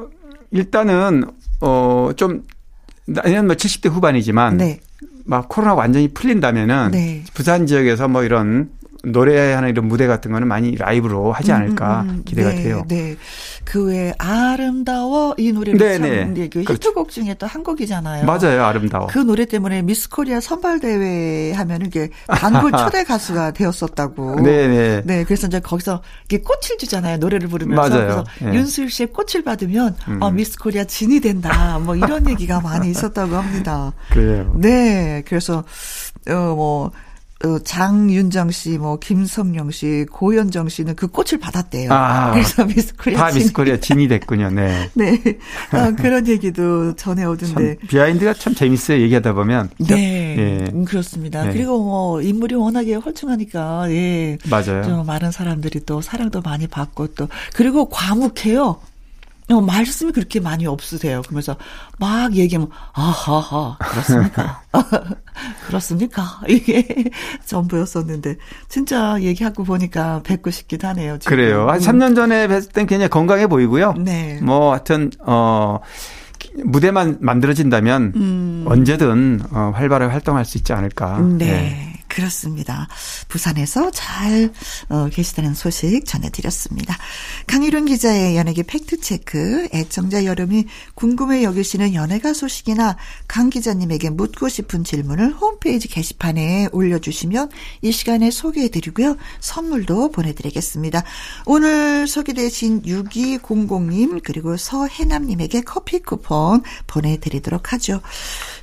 [0.51, 1.25] 일단은
[1.59, 2.43] 어좀
[3.07, 4.79] 내년 뭐 70대 후반이지만 네.
[5.25, 7.23] 막 코로나 완전히 풀린다면은 네.
[7.33, 8.69] 부산 지역에서 뭐 이런
[9.11, 12.23] 노래하는 이런 무대 같은 거는 많이 라이브로 하지 않을까 음, 음, 음.
[12.23, 12.85] 기대가 네, 돼요.
[12.87, 13.15] 네.
[13.65, 16.47] 그 외에 아름다워 이 노래를 네, 참 네.
[16.49, 16.61] 그.
[16.61, 18.25] 히트곡 중에 또 한 곡이잖아요.
[18.25, 18.63] 맞아요.
[18.65, 19.07] 아름다워.
[19.07, 24.41] 그 노래 때문에 미스 코리아 선발 대회 하면은 이게 단골 초대 가수가 되었었다고.
[24.41, 25.01] 네, 네.
[25.05, 25.23] 네.
[25.23, 27.17] 그래서 이제 거기서 이게 꽃을 주잖아요.
[27.17, 28.05] 노래를 부르면서 맞아요.
[28.05, 28.57] 그래서 네.
[28.57, 30.21] 윤수일 씨의 꽃을 받으면 음.
[30.21, 31.79] 어 미스 코리아 진이 된다.
[31.79, 33.93] 뭐 이런 얘기가 많이 있었다고 합니다.
[34.11, 34.53] 그래요.
[34.57, 35.23] 네.
[35.25, 35.63] 그래서
[36.29, 36.91] 어뭐 어,
[37.63, 41.91] 장윤정 씨, 뭐 김성령 씨, 고현정 씨는 그 꽃을 받았대요.
[41.91, 44.49] 아, 그래서 미스코리아 다 미스코리아 진이 됐군요.
[44.49, 44.89] 네.
[44.95, 45.21] 네.
[45.71, 47.77] 어, 그런 얘기도 전해 오던데.
[47.87, 49.01] behind가 참 재밌어요.
[49.01, 49.69] 얘기하다 보면.
[49.77, 50.35] 네.
[50.37, 50.71] 예.
[50.73, 51.43] 음, 그렇습니다.
[51.43, 51.53] 네.
[51.53, 54.37] 그리고 뭐 인물이 워낙에 출중하니까 예.
[54.49, 54.83] 맞아요.
[54.83, 58.79] 좀 많은 사람들이 또 사랑도 많이 받고 또 그리고 과묵해요.
[59.49, 61.21] 어, 말씀이 그렇게 많이 없으세요.
[61.21, 61.55] 그러면서
[61.99, 64.61] 막 얘기하면, 아하하, 그렇습니까?
[65.67, 66.41] 그렇습니까?
[66.49, 66.85] 이게
[67.45, 68.37] 전부였었는데,
[68.67, 71.17] 진짜 얘기하고 보니까 뵙고 싶기도 하네요.
[71.19, 71.35] 지금.
[71.35, 71.69] 그래요.
[71.69, 73.93] 한 3년 전에 뵀을 땐 굉장히 건강해 보이고요.
[73.93, 74.39] 네.
[74.41, 75.79] 뭐, 하여튼, 어,
[76.63, 78.65] 무대만 만들어진다면 음.
[78.67, 81.19] 언제든 어, 활발하게 활동할 수 있지 않을까.
[81.19, 81.45] 네.
[81.45, 81.96] 네.
[82.07, 82.87] 그렇습니다.
[83.27, 84.51] 부산에서 잘
[84.89, 86.97] 어, 계시다는 소식 전해드렸습니다.
[87.47, 92.97] 강일훈 기자의 연예계 팩트체크, 애청자 여름이 궁금해 여기시는 연예가 소식이나
[93.27, 97.49] 강 기자님에게 묻고 싶은 질문을 홈페이지 게시판에 올려주시면
[97.81, 99.17] 이 시간에 소개해드리고요.
[99.39, 101.03] 선물도 보내드리겠습니다.
[101.45, 108.01] 오늘 소개되신 6200님 그리고 서해남님에게 커피 쿠폰 보내드리도록 하죠.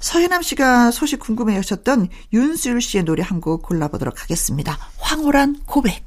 [0.04, 4.78] 서해남 씨가 소식 궁금해 하셨던 윤수일 씨의 노래 한 곡 골라보도록 하겠습니다.
[4.98, 6.04] 황홀한 고백.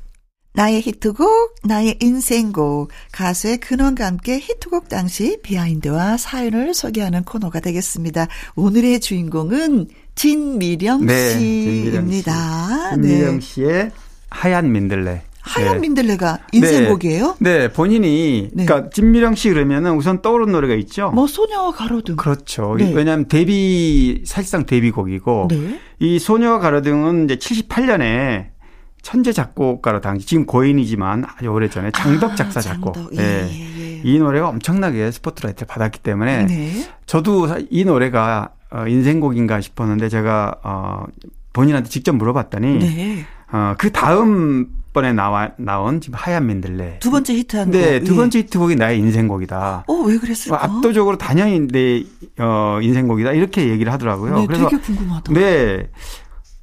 [0.53, 8.27] 나의 히트곡, 나의 인생곡, 가수의 근원과 함께 히트곡 당시 비하인드와 사연을 소개하는 코너가 되겠습니다.
[8.55, 12.91] 오늘의 주인공은 진미령 네, 씨입니다.
[12.93, 13.41] 진미령 네.
[13.41, 13.91] 씨의
[14.29, 15.23] 하얀 민들레.
[15.47, 15.79] 하얀 네.
[15.79, 17.37] 민들레가 인생곡이에요?
[17.39, 17.57] 네.
[17.59, 18.65] 네, 본인이 네.
[18.65, 21.11] 그러니까 진미령 씨 그러면은 우선 떠오르는 노래가 있죠.
[21.11, 22.15] 뭐 소녀와 가로등.
[22.17, 22.75] 그렇죠.
[22.77, 22.91] 네.
[22.93, 25.79] 왜냐하면 데뷔 사실상 데뷔곡이고 네.
[25.99, 28.57] 이 소녀와 가로등은 이제 78년에
[29.01, 32.97] 천재 작곡가로 당시 지금 고인이지만 아주 오래전에 장덕 아, 작사 작곡.
[32.97, 33.49] 아, 예, 네.
[33.51, 34.01] 예, 예.
[34.03, 36.89] 이 노래가 엄청나게 스포트라이트를 받았기 때문에 네.
[37.05, 41.05] 저도 이 노래가 어, 인생곡인가 싶었는데 제가 어
[41.53, 43.25] 본인한테 직접 물어봤더니 네.
[43.51, 48.39] 어 그 다음 번에 나와 나온 지금 하얀 민들레 두 번째 히트한 네, 두 번째
[48.39, 48.43] 예.
[48.43, 49.83] 히트곡이 나의 인생곡이다.
[49.87, 50.63] 어, 왜 그랬을까?
[50.63, 52.03] 압도적으로 단연히 내
[52.39, 54.39] 어, 인생곡이다 이렇게 얘기를 하더라고요.
[54.39, 55.33] 네, 그래서 되게 궁금하다.
[55.33, 55.89] 네.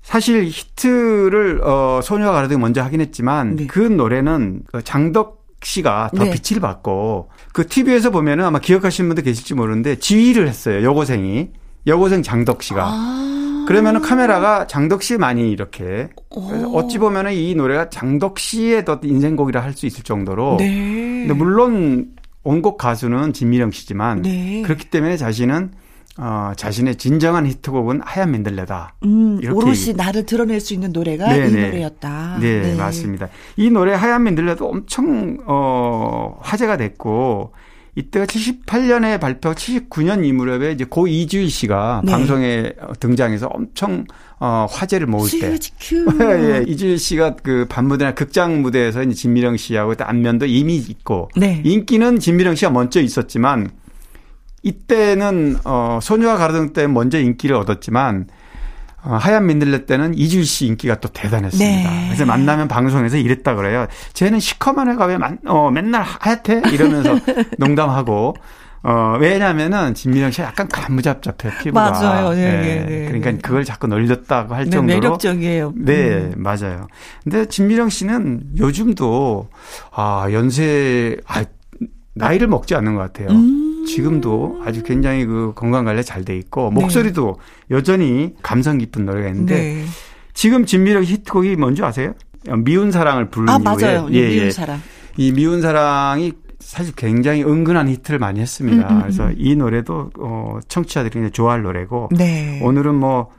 [0.02, 3.66] 사실 히트를 어 소녀가 가르등 먼저 하긴 했지만 네.
[3.66, 6.30] 그 노래는 그 장덕 씨가 더 네.
[6.32, 10.82] 빛을 받고 그 TV에서 보면은 아마 기억하시는 분도 계실지 모르는데 지휘를 했어요.
[10.82, 11.50] 여고생이.
[11.86, 12.84] 여고생 장덕 씨가.
[12.84, 13.30] 아.
[13.66, 19.62] 그러면은 카메라가 장덕 씨 많이 이렇게 그래서 어찌 보면은 이 노래가 장덕 씨의 더 인생곡이라
[19.62, 20.56] 할 수 있을 정도로.
[20.58, 21.24] 네.
[21.26, 22.12] 근데 물론
[22.44, 24.62] 원곡 가수는 진미령 씨지만 네.
[24.62, 25.72] 그렇기 때문에 자신은
[26.16, 28.94] 어, 자신의 진정한 히트곡은 하얀 민들레다.
[29.04, 31.48] 음, 이렇게 오롯이 나를 드러낼 수 있는 노래가 네네.
[31.48, 32.38] 이 노래였다.
[32.40, 33.28] 네, 네, 맞습니다.
[33.56, 37.52] 이 노래 하얀 민들레도 엄청 어, 화제가 됐고
[37.96, 42.12] 이때가 78년에 발표 79년 이 무렵에 이제 고 이주일 씨가 네.
[42.12, 44.04] 방송에 등장해서 엄청
[44.40, 45.56] 어 화제를 모을 때
[46.20, 51.62] 예, 이주일 씨가 그 반무대나 극장 무대에서 이제 진미령 씨하고 안면도 이미 있고 네.
[51.64, 53.70] 인기는 진미령 씨가 먼저 있었지만
[54.62, 58.30] 이때는 어 소녀와 가로등 때 먼저 인기를 얻었지만 어,
[59.04, 61.90] 하얀 민들레 때는 이주일 씨 인기가 또 대단했습니다.
[61.90, 62.04] 네.
[62.06, 63.86] 그래서 만나면 방송에서 이랬다 그래요.
[64.14, 66.62] 쟤는 시커먼 애가 왜 만, 어, 맨날 하얗대?
[66.72, 67.18] 이러면서
[67.58, 68.34] 농담하고
[68.84, 71.90] 어, 왜냐면은 진미령 씨가 약간 가무잡잡해, 피부가.
[71.90, 72.34] 맞아요.
[72.34, 73.38] 네, 네, 네, 네 그러니까 네.
[73.38, 75.00] 그걸 자꾸 놀렸다고 할 정도로.
[75.00, 75.72] 매력적이에요.
[75.74, 76.34] 네, 음.
[76.36, 76.86] 맞아요.
[77.22, 79.48] 근데 진미령 씨는 요즘도,
[79.90, 81.44] 아, 연세, 아,
[82.14, 83.30] 나이를 먹지 않는 것 같아요.
[83.30, 83.63] 음.
[83.84, 87.36] 지금도 아주 굉장히 그 건강 관리 잘 돼 있고 목소리도
[87.68, 87.76] 네.
[87.76, 89.84] 여전히 감성 깊은 노래가 있는데 네.
[90.32, 92.14] 지금 진미령 히트곡이 뭔지 아세요?
[92.64, 94.08] 미운 사랑을 부른 아, 맞아요.
[94.12, 94.50] 예, 미운 예.
[94.50, 94.80] 사랑.
[95.16, 98.88] 이 미운 사랑이 사실 굉장히 은근한 히트를 많이 했습니다.
[98.88, 99.02] 음, 음, 음.
[99.02, 102.60] 그래서 이 노래도 어 청취자들이 좋아할 노래고 네.
[102.62, 103.30] 오늘은 뭐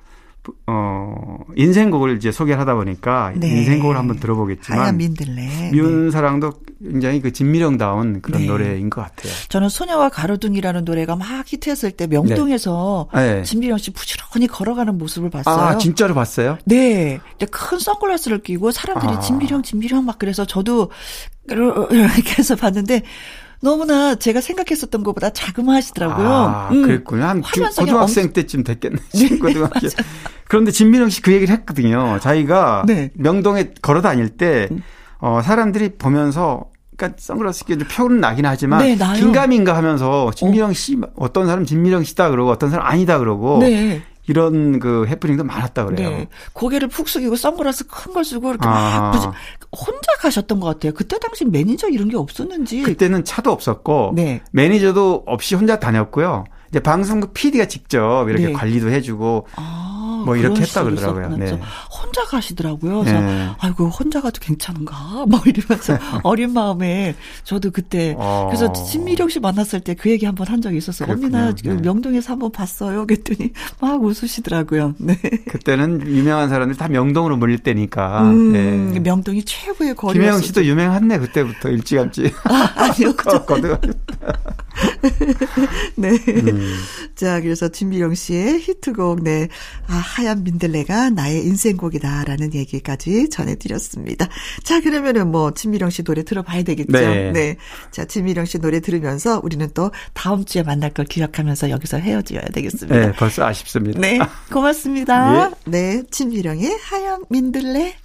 [0.67, 3.47] 어, 인생곡을 이제 소개를 하다 보니까 네.
[3.47, 5.71] 인생곡을 한번 들어보겠지만 민들레.
[5.71, 6.11] 미운 네.
[6.11, 8.47] 사랑도 굉장히 그 진미령다운 그런 네.
[8.47, 9.31] 노래인 것 같아요.
[9.49, 13.35] 저는 소녀와 가로등이라는 노래가 막 히트했을 때 명동에서 네.
[13.35, 13.43] 네.
[13.43, 15.55] 진미령 씨 부지런히 걸어가는 모습을 봤어요.
[15.55, 16.57] 아, 진짜로 봤어요?
[16.65, 17.19] 네.
[17.51, 19.19] 큰 선글라스를 끼고 사람들이 아.
[19.19, 20.91] 진미령 진미령 막 그래서 저도
[21.49, 23.03] 이렇게 해서 봤는데
[23.61, 26.27] 너무나 제가 생각했었던 것보다 자그마하시더라고요.
[26.27, 26.83] 아, 음.
[26.83, 27.23] 그랬군요.
[27.23, 28.33] 한 고등학생 엄...
[28.33, 28.97] 때쯤 됐겠네.
[29.13, 29.87] 네, 고등학교.
[30.47, 32.19] 그런데 진미령 씨 그 얘기를 했거든요.
[32.21, 33.09] 자기가 네.
[33.15, 34.83] 명동에 걸어 다닐 때, 음.
[35.19, 36.65] 어, 사람들이 보면서
[36.97, 42.29] 그러니까 선글라스 끼고 표는 나긴 하지만 네, 긴가민가 하면서 진미령 씨 어떤 사람 진미령 씨다
[42.29, 44.01] 그러고 어떤 사람 아니다 그러고 네.
[44.27, 46.09] 이런 그 해프닝도 많았다 그래요.
[46.09, 46.27] 네.
[46.53, 49.11] 고개를 푹 숙이고 선글라스 큰 걸 쓰고 이렇게 아.
[49.13, 49.33] 막
[49.71, 50.93] 혼자 가셨던 것 같아요.
[50.93, 52.81] 그때 당시 매니저 이런 게 없었는지.
[52.83, 54.41] 그때는 차도 없었고 네.
[54.51, 56.45] 매니저도 없이 혼자 다녔고요.
[56.75, 58.51] 이제 방송국 PD가 직접 이렇게 네.
[58.51, 61.37] 관리도 해주고 아, 뭐 이렇게 했다 그러더라고요.
[61.37, 61.57] 네.
[61.89, 62.99] 혼자 가시더라고요.
[62.99, 63.49] 그래서 네.
[63.59, 67.15] 아이고 혼자 가도 괜찮은가 뭐 이러면서 어린 마음에
[67.45, 68.47] 저도 그때 어.
[68.49, 71.09] 그래서 신미령 씨 만났을 때 그 얘기 한번 한 적이 있었어요.
[71.13, 71.73] 언니 나 네.
[71.75, 73.07] 명동에서 한번 봤어요.
[73.07, 74.95] 그랬더니 막 웃으시더라고요.
[74.99, 75.17] 네.
[75.47, 78.23] 그때는 유명한 사람들 다 명동으로 몰릴 때니까.
[78.23, 78.99] 음, 네.
[78.99, 80.19] 명동이 최고의 거리.
[80.19, 82.33] 김혜영 씨도 유명했네 그때부터 일찌감치.
[82.43, 83.13] 아, 아니요.
[83.15, 83.79] 거듭.
[85.95, 86.09] 네.
[86.09, 86.64] 음.
[87.15, 89.47] 자, 그래서 진미령 씨의 히트곡, 네.
[89.87, 94.27] 아, 하얀 민들레가 나의 인생곡이다라는 얘기까지 전해드렸습니다.
[94.63, 96.91] 자, 그러면은 뭐, 진미령 씨 노래 들어봐야 되겠죠?
[96.91, 97.31] 네.
[97.31, 97.57] 네.
[97.91, 102.99] 자, 진미령 씨 노래 들으면서 우리는 또 다음 주에 만날 걸 기억하면서 여기서 헤어져야 되겠습니다.
[102.99, 103.99] 네, 벌써 아쉽습니다.
[103.99, 104.19] 네.
[104.51, 105.51] 고맙습니다.
[105.67, 105.71] 예.
[105.71, 106.03] 네.
[106.09, 107.95] 진미령의 하얀 민들레.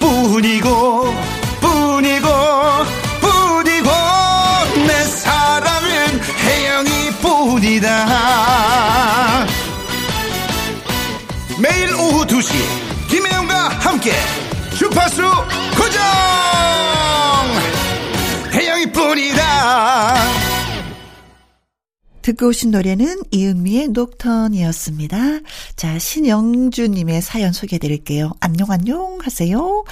[0.00, 1.04] 뿐이고,
[1.60, 2.28] 뿐이고,
[7.70, 9.46] 뿐이다.
[11.60, 12.52] 매일 오후 2시
[13.08, 14.12] 김혜영과 함께
[14.76, 15.29] 주파수
[22.22, 25.16] 듣고 오신 노래는 이은미의 녹턴이었습니다.
[25.76, 28.32] 자, 신영주님의 사연 소개해 드릴게요.
[28.40, 29.84] 안녕, 안녕 하세요.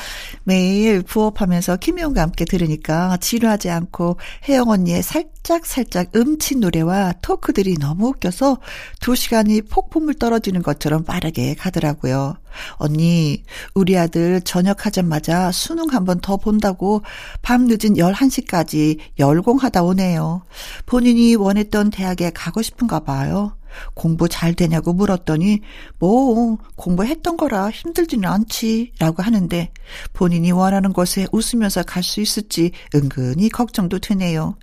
[0.44, 4.18] 매일 부업하면서 김희영과 함께 들으니까 지루하지 않고
[4.48, 8.58] 혜영 언니의 살짝 살짝 음친 노래와 토크들이 너무 웃겨서
[9.00, 12.36] 두 시간이 폭풍물 떨어지는 것처럼 빠르게 가더라고요.
[12.76, 13.42] 언니,
[13.74, 17.02] 우리 아들 저녁하자마자 수능 한 번 더 본다고
[17.42, 20.42] 밤 늦은 11시까지 열공하다 오네요.
[20.86, 23.52] 본인이 원했던 대학에 가고 싶은가 봐요.
[23.94, 25.60] 공부 잘 되냐고 물었더니
[25.98, 29.70] 뭐 공부했던 거라 힘들지는 않지 라고 하는데
[30.12, 34.56] 본인이 원하는 곳에 웃으면서 갈 수 있을지 은근히 걱정도 되네요.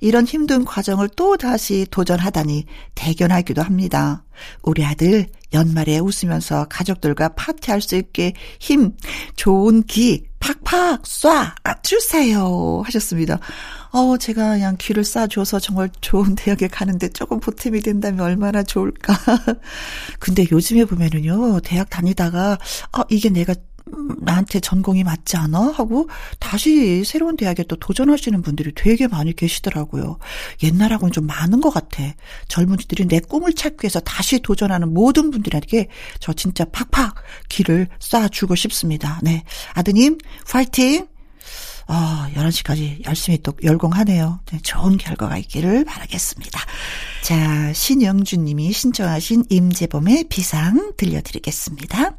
[0.00, 4.24] 이런 힘든 과정을 또 다시 도전하다니 대견하기도 합니다.
[4.62, 8.92] 우리 아들 연말에 웃으면서 가족들과 파티할 수 있게 힘,
[9.36, 13.38] 좋은 기 팍팍 쏴 주세요 하셨습니다.
[13.92, 19.14] 어, 제가 그냥 귀를 쏴줘서 정말 좋은 대학에 가는데 조금 보탬이 된다면 얼마나 좋을까.
[20.18, 22.58] 근데 요즘에 보면은요, 대학 다니다가,
[22.92, 23.54] 아, 이게 내가
[24.20, 25.72] 나한테 전공이 맞지 않아?
[25.72, 30.18] 하고 다시 새로운 대학에 또 도전하시는 분들이 되게 많이 계시더라고요.
[30.62, 32.02] 옛날하고는 좀 많은 것 같아.
[32.48, 35.88] 젊은이들이 내 꿈을 찾기 위해서 다시 도전하는 모든 분들에게
[36.20, 37.16] 저 진짜 팍팍
[37.48, 39.18] 길을 쏴주고 싶습니다.
[39.22, 39.42] 네.
[39.74, 40.18] 아드님,
[40.48, 41.11] 파이팅!
[41.94, 44.40] 아, 11시까지 열심히 또 열공하네요.
[44.50, 46.58] 네, 좋은 결과가 있기를 바라겠습니다.
[47.22, 52.16] 자, 신영준 님이 신청하신 임재범의 비상 들려드리겠습니다.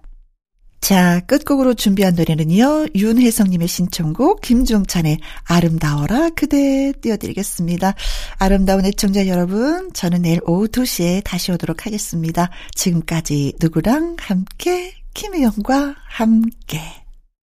[0.79, 7.95] 자, 끝곡으로 준비한 노래는요, 윤혜성님의 신청곡, 김종찬의 아름다워라 그대 띄워드리겠습니다.
[8.37, 12.51] 아름다운 애청자 여러분, 저는 내일 오후 2시에 다시 오도록 하겠습니다.
[12.75, 17.02] 지금까지 누구랑 함께, 김혜영과 함께.